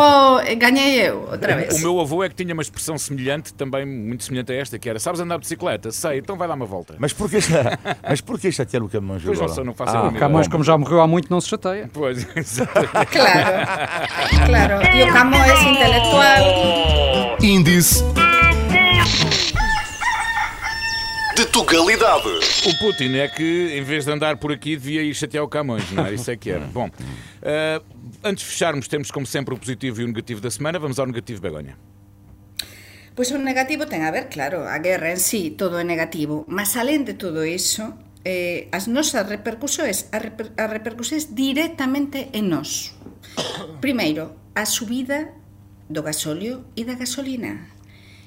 gañei 0.57 1.07
eu 1.07 1.27
outra 1.31 1.55
vez. 1.55 1.77
O 1.77 1.81
meu 1.81 1.99
avô 1.99 2.23
é 2.23 2.29
que 2.29 2.35
tinha 2.35 2.53
uma 2.53 2.61
expressão 2.61 2.97
semelhante, 2.97 3.53
também 3.53 3.85
muito 3.85 4.23
semelhante 4.23 4.51
a 4.51 4.55
esta, 4.55 4.79
que 4.79 4.89
era: 4.89 4.99
Sabes 4.99 5.21
andar 5.21 5.35
de 5.35 5.41
bicicleta? 5.41 5.91
Sei, 5.91 6.19
então 6.19 6.37
vai 6.37 6.47
dar 6.47 6.55
uma 6.55 6.65
volta. 6.65 6.95
Mas 6.99 7.13
porquê, 7.13 7.37
mas 8.07 8.21
porquê 8.21 8.51
chatear 8.51 8.83
o 8.83 8.89
Camões 8.89 9.23
Pois 9.23 9.39
agora? 9.39 9.63
não 9.63 9.73
faço 9.73 9.97
ah, 9.97 10.03
mínima 10.03 10.19
Camões, 10.19 10.47
como 10.47 10.63
já 10.63 10.77
morreu 10.77 11.01
há 11.01 11.07
muito, 11.07 11.29
não 11.29 11.39
se 11.39 11.49
chateia. 11.49 11.89
Pois, 11.91 12.27
exatamente. 12.35 12.91
Claro, 13.11 13.67
claro. 14.45 14.97
E 14.97 15.03
o 15.03 15.13
Camões 15.13 15.63
intelectual. 15.63 17.37
Índice 17.41 18.03
de 21.35 21.45
Tugalidade. 21.47 22.29
O 22.65 22.79
Putin 22.79 23.15
é 23.15 23.27
que, 23.27 23.77
em 23.77 23.83
vez 23.83 24.05
de 24.05 24.11
andar 24.11 24.37
por 24.37 24.53
aqui, 24.53 24.77
devia 24.77 25.03
ir 25.03 25.13
chatear 25.13 25.43
o 25.43 25.49
Camões, 25.49 25.91
não 25.91 26.05
é? 26.05 26.13
Isso 26.13 26.31
é 26.31 26.37
que 26.37 26.49
era. 26.49 26.65
Bom, 26.67 26.89
eh, 27.41 27.81
antes 28.23 28.45
de 28.45 28.51
fecharmos, 28.51 28.87
temos 28.87 29.11
como 29.11 29.25
sempre 29.25 29.53
o 29.53 29.57
positivo 29.57 29.99
e 29.99 30.05
o 30.05 30.07
negativo 30.07 30.39
da 30.39 30.49
semana. 30.49 30.79
Vamos 30.79 30.97
ao 30.97 31.05
negativo, 31.05 31.41
Begonha. 31.41 31.77
Pois 33.15 33.31
o 33.31 33.37
negativo 33.37 33.85
ten 33.85 34.07
a 34.07 34.11
ver, 34.11 34.31
claro, 34.31 34.63
a 34.63 34.79
guerra 34.79 35.11
en 35.11 35.19
sí, 35.19 35.51
todo 35.51 35.75
é 35.75 35.83
negativo, 35.83 36.47
mas 36.47 36.75
alén 36.79 37.03
de 37.03 37.19
todo 37.19 37.43
iso, 37.43 37.99
eh, 38.23 38.71
as 38.71 38.87
nosas 38.87 39.27
repercusións, 39.27 40.07
as, 40.15 40.21
reper, 40.23 40.55
as 40.55 40.69
repercusións 40.71 41.35
directamente 41.35 42.31
en 42.31 42.47
nós. 42.47 42.95
Primeiro, 43.83 44.39
a 44.55 44.63
subida 44.63 45.35
do 45.91 45.99
gasóleo 45.99 46.71
e 46.79 46.87
da 46.87 46.95
gasolina. 46.95 47.74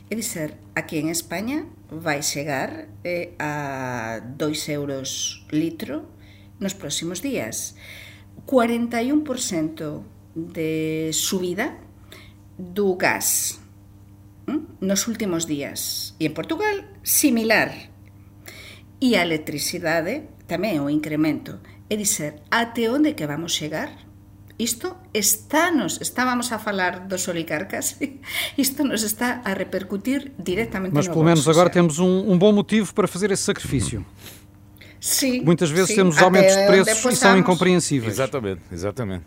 É 0.08 0.16
dizer, 0.16 0.56
aquí 0.72 0.96
en 0.96 1.12
España 1.12 1.68
vai 1.92 2.24
chegar 2.24 2.88
eh, 3.04 3.36
a 3.36 4.24
2 4.24 4.68
euros 4.72 5.44
litro 5.52 6.08
nos 6.56 6.72
próximos 6.72 7.20
días. 7.20 7.76
41% 8.48 10.00
de 10.34 11.10
subida 11.12 11.76
do 12.56 12.96
gas 12.96 13.60
nos 14.80 15.04
últimos 15.08 15.44
días. 15.44 16.16
E 16.16 16.24
en 16.24 16.32
Portugal, 16.32 16.88
similar. 17.04 17.92
E 18.96 19.12
a 19.12 19.20
electricidade 19.20 20.24
tamén 20.48 20.80
o 20.80 20.88
incremento. 20.88 21.60
É 21.92 22.00
dizer, 22.00 22.40
até 22.48 22.88
onde 22.88 23.12
que 23.12 23.28
vamos 23.28 23.52
chegar? 23.52 24.07
Isto 24.58 24.96
está 25.14 25.70
nos, 25.70 26.00
estábamos 26.00 26.50
a 26.50 26.58
falar 26.58 27.06
dos 27.06 27.28
oligarcas, 27.28 27.96
isto 28.58 28.82
nos 28.82 29.02
está 29.04 29.40
a 29.44 29.52
repercutir 29.54 30.32
directamente 30.38 30.92
Mas 30.92 31.06
no 31.06 31.12
pelo 31.12 31.24
menos 31.24 31.48
agora 31.48 31.70
temos 31.70 31.98
um, 32.00 32.32
um 32.32 32.36
bom 32.36 32.52
motivo 32.52 32.92
para 32.92 33.06
fazer 33.06 33.30
esse 33.30 33.44
sacrifício. 33.44 34.04
Sí, 35.00 35.40
Muitas 35.44 35.70
vezes 35.70 35.88
sí, 35.90 35.94
temos 35.94 36.16
até 36.16 36.24
aumentos 36.24 36.54
de 36.56 36.60
onde 36.62 36.66
preços 36.84 37.12
e 37.12 37.16
são 37.16 37.38
incompreensíveis. 37.38 38.12
Exatamente, 38.14 38.62
exatamente. 38.72 39.24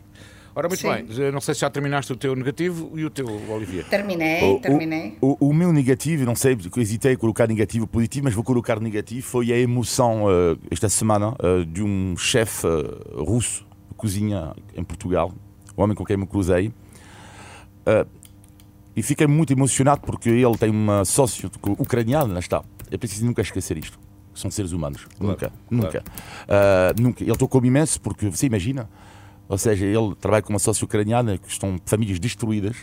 Ora, 0.54 0.67
muito 0.67 0.82
Sim. 0.82 0.89
bem, 0.91 1.06
já 1.10 1.32
não 1.32 1.39
sei 1.39 1.54
se 1.54 1.62
já 1.62 1.70
terminaste 1.70 2.12
o 2.12 2.15
teu 2.17 2.36
negativo 2.36 2.91
e 3.00 3.06
o 3.06 3.10
teu, 3.10 3.26
Olivier. 3.50 3.86
Terminei, 3.86 4.44
O- 4.44 4.56
o- 4.56 4.60
terminei. 4.60 5.17
O, 5.22 5.48
o 5.48 5.54
meu 5.54 5.72
negativo, 5.72 6.26
não 6.26 6.36
sei, 6.36 6.58
porque 6.58 6.78
hesitei 6.82 7.13
a 7.13 7.17
colocar 7.17 7.48
negativo 7.48 7.86
ou 7.86 7.88
positivo, 7.88 8.26
mas 8.26 8.34
vou 8.34 8.44
colocar 8.44 8.78
negativo, 8.82 9.26
foi 9.26 9.54
a 9.54 9.58
emoção 9.58 10.26
eh, 10.30 10.58
esta 10.70 10.89
semana 10.89 11.34
eh, 11.41 11.63
de 11.65 11.82
um 11.82 12.17
chefe 12.17 12.67
eh, 12.67 13.22
russo 13.24 13.62
de 13.63 13.70
cozinha 14.02 14.54
em 14.76 14.84
Portugal, 14.84 15.32
o 15.76 15.82
homem 15.82 15.96
com 15.96 16.04
quem 16.04 16.18
me 16.18 16.26
cruzei. 16.26 16.74
Eh, 17.86 18.06
e 18.96 19.04
fiquei 19.04 19.28
muito 19.28 19.54
emocionado 19.54 20.02
porque 20.02 20.30
ele 20.30 20.58
tem 20.58 20.70
uma 20.70 21.06
sócio 21.06 21.50
ucraniana, 21.78 22.40
está. 22.40 22.64
É 22.90 22.98
preciso 22.98 23.26
nunca 23.26 23.42
esquecer 23.42 23.78
isto. 23.78 23.98
São 24.34 24.50
seres 24.50 24.72
humanos. 24.72 25.08
nunca, 25.20 25.52
nunca. 25.70 26.04
Eh, 26.48 26.94
nunca. 27.00 27.24
Ele 27.24 27.38
tocou-me 27.38 27.68
imenso 27.68 28.02
porque 28.02 28.30
você 28.30 28.48
imagina. 28.48 28.90
Ou 29.48 29.58
seja, 29.58 29.86
ele 29.86 30.16
trabalha 30.16 30.42
com 30.42 30.52
uma 30.52 30.60
sócia 30.60 30.84
ucraniana 30.84 31.38
que 31.38 31.48
estão 31.48 31.78
famílias 31.86 32.20
destruídas. 32.20 32.78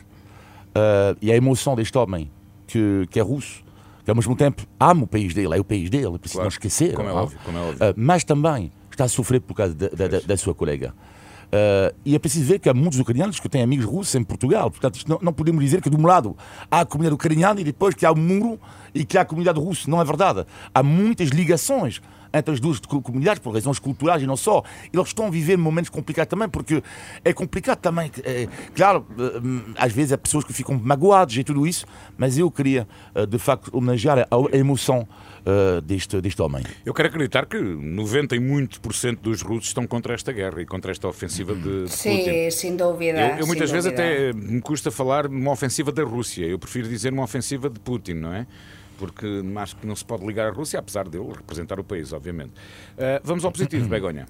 Uh, 0.68 1.16
e 1.20 1.32
a 1.32 1.36
emoção 1.36 1.74
deste 1.74 1.96
homem 1.96 2.30
que, 2.66 3.08
que 3.10 3.18
é 3.18 3.22
russo, 3.22 3.64
que 4.04 4.10
ao 4.10 4.14
mesmo 4.14 4.36
tempo 4.36 4.64
ama 4.78 5.04
o 5.04 5.06
país 5.06 5.32
dele, 5.32 5.56
é 5.56 5.58
o 5.58 5.64
país 5.64 5.88
dele, 5.88 6.14
é 6.14 6.18
preciso 6.18 6.40
Claro, 6.40 6.44
não 6.44 6.48
esquecer. 6.48 6.94
como 6.94 7.08
é 7.08 7.12
não 7.12 7.22
óbvio, 7.22 7.38
como 7.42 7.58
é 7.58 7.60
óbvio. 7.62 7.90
Uh, 7.90 7.94
mas 7.96 8.22
também 8.22 8.70
está 8.98 9.04
a 9.04 9.08
sofrer 9.08 9.40
por 9.40 9.54
causa 9.54 9.72
da, 9.74 9.88
da- 9.88 10.20
da- 10.20 10.36
sua 10.36 10.54
colega. 10.54 10.92
Uh, 11.46 11.94
e 12.04 12.14
é 12.14 12.18
preciso 12.18 12.44
ver 12.44 12.58
que 12.58 12.68
há 12.68 12.74
muitos 12.74 12.98
ucranianos 12.98 13.40
que 13.40 13.48
têm 13.48 13.62
amigos 13.62 13.86
russos 13.86 14.14
em 14.14 14.22
Portugal. 14.22 14.70
Portanto, 14.70 15.02
não, 15.08 15.18
não, 15.22 15.32
podemos 15.32 15.64
dizer 15.64 15.80
que 15.80 15.88
de 15.88 15.96
um 15.96 16.04
lado 16.04 16.36
há 16.70 16.80
a 16.80 16.84
comunidade 16.84 17.14
ucraniana 17.14 17.58
e 17.60 17.64
depois 17.64 17.94
que 17.94 18.04
há 18.04 18.12
o 18.12 18.16
muro 18.18 18.60
e 18.94 19.02
que 19.04 19.16
há 19.16 19.22
a 19.22 19.24
comunidade 19.24 19.58
russa. 19.58 19.90
Não 19.90 19.98
é 20.00 20.04
verdade. 20.04 20.44
Há 20.74 20.82
muitas 20.82 21.28
ligações 21.30 22.02
entre 22.32 22.54
as 22.54 22.60
duas 22.60 22.78
comunidades, 22.80 23.40
por 23.42 23.54
razões 23.54 23.78
culturais 23.78 24.22
e 24.22 24.26
não 24.26 24.36
só. 24.36 24.62
Eles 24.92 25.08
estão 25.08 25.26
a 25.26 25.30
viver 25.30 25.56
momentos 25.56 25.90
complicados 25.90 26.30
também, 26.30 26.48
porque 26.48 26.82
é 27.24 27.32
complicado 27.32 27.78
também. 27.78 28.10
É, 28.24 28.48
claro, 28.74 29.06
eh, 29.18 29.72
às 29.76 29.92
vezes 29.92 30.12
há 30.12 30.18
pessoas 30.18 30.44
que 30.44 30.52
ficam 30.52 30.78
magoadas 30.82 31.36
e 31.36 31.44
tudo 31.44 31.66
isso, 31.66 31.86
mas 32.16 32.38
eu 32.38 32.50
queria, 32.50 32.86
eh, 33.14 33.26
de 33.26 33.38
facto, 33.38 33.70
homenagear 33.72 34.26
a 34.30 34.56
emoção 34.56 35.06
deste, 35.84 36.20
deste 36.20 36.42
homem. 36.42 36.62
Eu 36.84 36.92
quero 36.92 37.08
acreditar 37.08 37.46
que 37.46 37.58
90 37.58 38.36
e 38.36 38.38
muitos 38.40 38.76
por 38.78 38.94
cento 38.94 39.22
dos 39.22 39.40
russos 39.40 39.68
estão 39.68 39.86
contra 39.86 40.12
esta 40.12 40.30
guerra 40.30 40.60
e 40.60 40.66
contra 40.66 40.90
esta 40.90 41.08
ofensiva 41.08 41.54
de, 41.54 41.84
de 41.84 41.90
Sim, 41.90 42.18
Putin. 42.18 42.50
sem 42.50 42.76
dúvida. 42.76 43.18
Eu, 43.18 43.38
eu 43.38 43.46
muitas 43.46 43.70
vezes 43.70 43.90
dúvida. 43.90 44.02
até 44.02 44.32
me 44.34 44.60
custa 44.60 44.90
falar 44.90 45.26
uma 45.26 45.52
ofensiva 45.52 45.90
da 45.90 46.02
Rússia. 46.02 46.44
Eu 46.44 46.58
prefiro 46.58 46.86
dizer 46.88 47.12
uma 47.12 47.22
ofensiva 47.22 47.70
de 47.70 47.80
Putin, 47.80 48.14
não 48.14 48.34
é? 48.34 48.46
Porque 48.98 49.26
acho 49.56 49.76
que 49.76 49.86
não 49.86 49.96
se 49.96 50.04
pode 50.04 50.26
ligar 50.26 50.48
à 50.48 50.50
Rússia, 50.50 50.78
apesar 50.78 51.08
dele 51.08 51.32
representar 51.32 51.80
o 51.80 51.84
país, 51.84 52.12
obviamente. 52.12 52.52
Uh, 52.98 53.22
vamos 53.22 53.44
ao 53.44 53.52
positivo, 53.52 53.86
Begonha. 53.88 54.26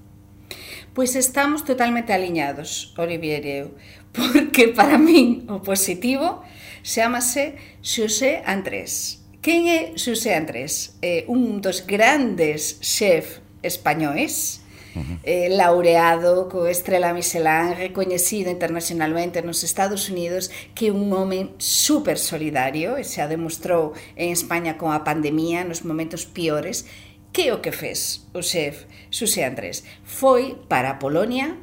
Pois 0.94 1.14
estamos 1.16 1.62
totalmente 1.62 2.12
alinhados, 2.12 2.94
Olivier 2.96 3.44
e 3.44 3.58
eu, 3.60 3.74
porque 4.12 4.68
para 4.68 4.98
min 4.98 5.44
o 5.48 5.60
positivo 5.60 6.44
chamase 6.82 7.56
Xosé 7.82 8.44
Andrés. 8.46 9.24
Quen 9.42 9.68
é 9.68 9.80
Xosé 9.96 10.36
Andrés? 10.36 10.98
É 11.00 11.24
un 11.28 11.60
dos 11.60 11.80
grandes 11.80 12.78
chef 12.82 13.40
españois, 13.62 14.60
uh 14.64 14.67
-huh. 15.00 15.18
eh, 15.22 15.48
laureado 15.50 16.48
co 16.48 16.66
estrela 16.66 17.12
Michelin, 17.12 17.74
recoñecido 17.76 18.50
internacionalmente 18.50 19.42
nos 19.42 19.62
Estados 19.62 20.08
Unidos, 20.08 20.50
que 20.74 20.88
é 20.88 20.92
un 20.92 21.12
home 21.12 21.54
super 21.58 22.18
solidario, 22.18 22.98
e 22.98 23.04
xa 23.04 23.28
demostrou 23.28 23.94
en 24.16 24.32
España 24.32 24.76
con 24.80 24.90
a 24.92 25.04
pandemia 25.04 25.64
nos 25.64 25.84
momentos 25.84 26.26
piores, 26.26 26.86
que 27.32 27.52
o 27.52 27.60
que 27.60 27.72
fez 27.72 28.26
o 28.34 28.42
chef 28.42 28.88
Xusé 29.10 29.44
Andrés? 29.44 29.84
Foi 30.02 30.56
para 30.66 30.96
a 30.96 30.98
Polonia 30.98 31.56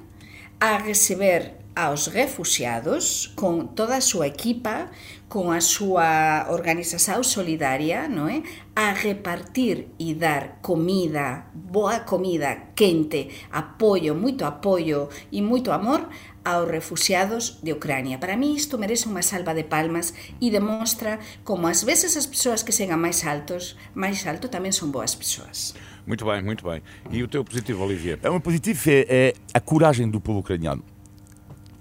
a 0.60 0.78
receber 0.78 1.65
aos 1.76 2.08
refugiados 2.08 3.36
con 3.36 3.76
toda 3.76 4.00
a 4.00 4.02
súa 4.02 4.32
equipa, 4.32 4.88
con 5.28 5.52
a 5.52 5.60
súa 5.60 6.48
organización 6.48 7.28
solidaria, 7.28 8.08
non 8.08 8.32
é? 8.32 8.48
A 8.80 8.96
repartir 8.96 9.92
e 10.00 10.16
dar 10.16 10.64
comida, 10.64 11.52
boa 11.52 12.08
comida, 12.08 12.72
quente, 12.80 13.28
apoio, 13.52 14.16
moito 14.16 14.48
apoio 14.48 15.12
e 15.36 15.44
moito 15.44 15.76
amor 15.76 16.08
aos 16.48 16.70
refugiados 16.72 17.60
de 17.60 17.76
Ucrania. 17.76 18.24
Para 18.24 18.40
mí 18.40 18.56
isto 18.56 18.80
merece 18.80 19.12
unha 19.12 19.26
salva 19.26 19.52
de 19.52 19.68
palmas 19.68 20.16
e 20.40 20.48
demostra 20.48 21.20
como 21.44 21.68
ás 21.68 21.84
veces 21.84 22.16
as 22.16 22.24
persoas 22.24 22.64
que 22.64 22.72
chegan 22.72 23.04
máis 23.04 23.28
altos, 23.28 23.76
máis 23.92 24.24
alto 24.24 24.48
tamén 24.48 24.72
son 24.72 24.96
boas 24.96 25.12
persoas. 25.12 25.76
Muito 26.08 26.24
bem, 26.24 26.40
muito 26.40 26.64
bem. 26.64 26.80
E 27.12 27.20
o 27.20 27.28
teu 27.28 27.44
positivo, 27.44 27.84
Olivier? 27.84 28.22
O 28.24 28.40
meu 28.40 28.40
positivo 28.40 28.80
é, 28.88 29.04
é 29.10 29.26
a 29.52 29.60
coragem 29.60 30.08
do 30.08 30.22
povo 30.22 30.40
ucraniano 30.40 30.95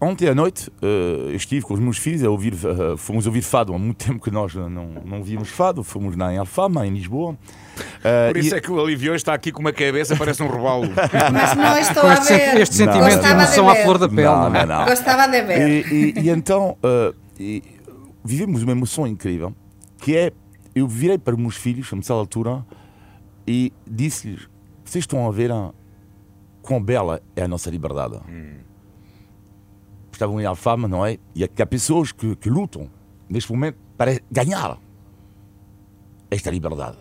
Ontem 0.04 0.28
à 0.28 0.34
noite 0.34 0.68
uh, 0.82 1.30
estive 1.30 1.64
com 1.64 1.72
os 1.72 1.80
meus 1.80 1.96
filhos 1.96 2.22
a 2.22 2.28
ouvir, 2.28 2.52
uh, 2.52 2.94
fomos 2.94 3.26
ouvir 3.26 3.40
fado 3.40 3.72
há 3.72 3.78
muito 3.78 4.04
tempo 4.04 4.22
que 4.22 4.30
nós 4.30 4.54
não, 4.54 4.68
não 4.68 5.22
víamos 5.22 5.48
fado, 5.48 5.82
fomos 5.82 6.14
na 6.14 6.30
em 6.30 6.36
Alfama, 6.36 6.86
em 6.86 6.90
Lisboa. 6.90 7.32
Uh, 7.32 8.32
Por 8.32 8.36
isso 8.36 8.54
e... 8.54 8.58
é 8.58 8.60
que 8.60 8.70
o 8.70 8.74
Olivio 8.74 9.14
está 9.14 9.32
aqui 9.32 9.50
com 9.50 9.60
uma 9.60 9.72
cabeça, 9.72 10.14
parece 10.14 10.42
um 10.42 10.46
robalo. 10.46 10.90
Mas 11.32 11.56
não 11.56 11.78
estou 11.80 12.02
a 12.06 12.16
ver. 12.16 12.60
Este 12.60 12.74
sentimento 12.74 13.22
de 13.22 13.28
emoção 13.28 13.66
à 13.66 13.76
flor 13.76 13.96
da 13.96 14.06
pele. 14.06 14.24
Não, 14.24 14.50
não, 14.50 14.66
não. 14.66 14.84
Gostava 14.84 15.26
de 15.26 15.40
ver. 15.40 15.86
E, 15.90 15.94
e, 15.94 16.20
e 16.20 16.28
então 16.28 16.76
e, 17.40 17.62
vivemos 18.22 18.62
uma 18.62 18.72
emoção 18.72 19.06
incrível 19.06 19.54
que 19.98 20.14
é 20.14 20.32
eu 20.74 20.86
virei 20.86 21.16
para 21.16 21.34
os 21.34 21.40
meus 21.40 21.56
filhos 21.56 21.86
a 21.86 21.96
certa 21.96 22.12
altura 22.12 22.62
e 23.46 23.72
disse-lhes: 23.86 24.50
vocês 24.84 25.04
estão 25.04 25.26
a 25.26 25.30
ver 25.32 25.50
a, 25.50 25.70
quão 26.60 26.82
bela 26.82 27.22
é 27.34 27.44
a 27.44 27.48
nossa 27.48 27.70
liberdade. 27.70 28.16
Hum 28.28 28.63
estavam 30.16 30.40
em 30.40 30.44
Alfama, 30.44 30.88
não 30.88 31.04
é? 31.04 31.18
E 31.34 31.44
há 31.44 31.66
pessoas 31.66 32.12
que, 32.12 32.34
que 32.36 32.50
lutam 32.50 32.90
neste 33.28 33.50
momento 33.52 33.78
para 33.96 34.20
ganhar 34.30 34.78
esta 36.30 36.50
liberdade. 36.50 36.98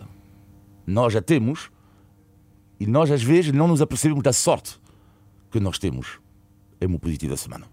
Nós 0.86 1.12
já 1.12 1.22
temos 1.22 1.70
e 2.78 2.86
nós 2.86 3.10
às 3.10 3.22
vezes 3.22 3.52
não 3.52 3.68
nos 3.68 3.80
apercebemos 3.80 4.22
da 4.22 4.32
sorte 4.32 4.78
que 5.50 5.60
nós 5.60 5.78
temos. 5.78 6.20
É 6.80 6.86
uma 6.86 6.98
positivo 6.98 7.32
da 7.32 7.36
semana. 7.36 7.66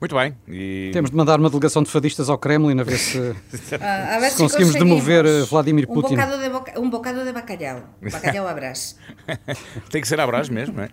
Muito 0.00 0.14
bem. 0.14 0.36
E... 0.46 0.90
Temos 0.92 1.10
de 1.10 1.16
mandar 1.16 1.40
uma 1.40 1.48
delegação 1.48 1.82
de 1.82 1.90
fadistas 1.90 2.28
ao 2.28 2.36
Kremlin 2.36 2.78
a 2.80 2.84
ver 2.84 2.98
se, 2.98 3.18
ah, 3.80 4.16
a 4.16 4.20
ver 4.20 4.30
se, 4.30 4.36
se 4.36 4.42
conseguimos, 4.42 4.74
demover 4.74 5.24
eh, 5.24 5.42
Vladimir 5.44 5.86
Putin. 5.86 6.14
Um 6.14 6.16
bocado 6.16 6.38
de, 6.38 6.48
boca, 6.50 6.80
um 6.80 6.90
bocado 6.90 7.24
de 7.24 7.32
bacalhau. 7.32 7.82
Bacalhau 8.02 8.46
à 8.46 8.52
brás. 8.52 8.98
Tem 9.90 10.02
que 10.02 10.08
ser 10.08 10.20
à 10.20 10.26
brás 10.26 10.50
mesmo, 10.50 10.76
não 10.76 10.84
é? 10.84 10.90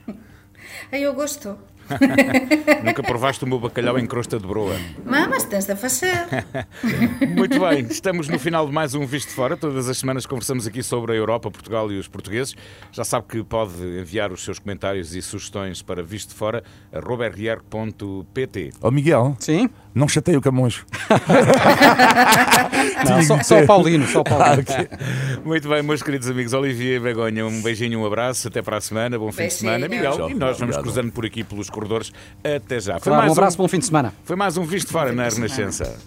Eu 0.92 1.14
gosto. 1.14 1.58
Nunca 2.84 3.04
provaste 3.04 3.44
o 3.44 3.48
meu 3.48 3.60
bacalhau 3.60 3.98
em 4.00 4.06
crosta 4.06 4.40
de 4.40 4.48
broa. 4.48 4.76
Mas 5.06 5.44
tens 5.44 5.66
de 5.66 5.76
fazer. 5.76 6.28
Muito 7.36 7.60
bem, 7.60 7.86
estamos 7.90 8.28
no 8.28 8.40
final 8.40 8.66
de 8.66 8.72
mais 8.72 8.96
um 8.96 9.06
Visto 9.06 9.32
Fora. 9.32 9.58
Todas 9.58 9.90
as 9.90 9.98
semanas 9.98 10.26
conversamos 10.26 10.66
aqui 10.68 10.82
sobre 10.82 11.14
a 11.14 11.16
Europa, 11.16 11.52
Portugal 11.52 11.92
e 11.92 12.00
os 12.00 12.08
portugueses. 12.08 12.56
Já 12.92 13.04
sabe 13.04 13.28
que 13.28 13.44
pode 13.44 13.74
enviar 14.00 14.32
os 14.32 14.44
seus 14.44 14.60
comentários 14.60 15.16
e 15.16 15.22
sugestões 15.22 15.82
para 15.82 16.02
vistofora.pt. 16.04 16.64
Ó 18.82 18.88
oh, 18.88 18.92
Miguel. 18.92 19.36
Sim? 19.40 19.70
Não 19.94 20.08
chateio 20.08 20.40
o 20.40 20.42
Camões. 20.42 20.84
Não, 23.08 23.22
só, 23.22 23.44
só 23.44 23.62
o 23.62 23.68
Paulino, 23.68 24.08
só 24.08 24.22
o 24.22 24.24
Paulino. 24.24 24.46
Ah, 24.46 24.60
okay. 24.60 24.88
Muito 25.46 25.70
bem, 25.70 25.84
meus 25.84 26.02
queridos 26.02 26.28
amigos. 26.30 26.54
Olivier 26.54 27.00
Begonha, 27.00 27.46
um 27.46 27.62
beijinho, 27.62 28.00
um 28.00 28.06
abraço. 28.06 28.48
Até 28.48 28.62
para 28.62 28.78
a 28.78 28.82
semana. 28.82 29.20
Bom 29.20 29.32
fim 29.32 29.48
de 29.48 29.54
semana. 29.54 29.88
Miguel, 29.88 30.32
e 30.32 30.34
nós 30.34 30.58
vamos 30.58 30.78
cruzando 30.78 31.12
por 31.12 31.26
aqui 31.26 31.44
pelos 31.44 31.70
corredores. 31.74 32.14
Até 32.44 32.80
já. 32.80 33.00
Claro, 33.00 33.28
um 33.28 33.32
abraço, 33.32 33.58
um, 33.58 33.64
bom 33.64 33.68
fim 33.68 33.80
de 33.80 33.86
semana. 33.86 34.14
Foi 34.24 34.36
mais 34.36 34.56
um 34.58 34.64
Visto 34.64 34.92
Fora 34.92 35.12
na 35.12 35.28
Renascença. 35.28 35.98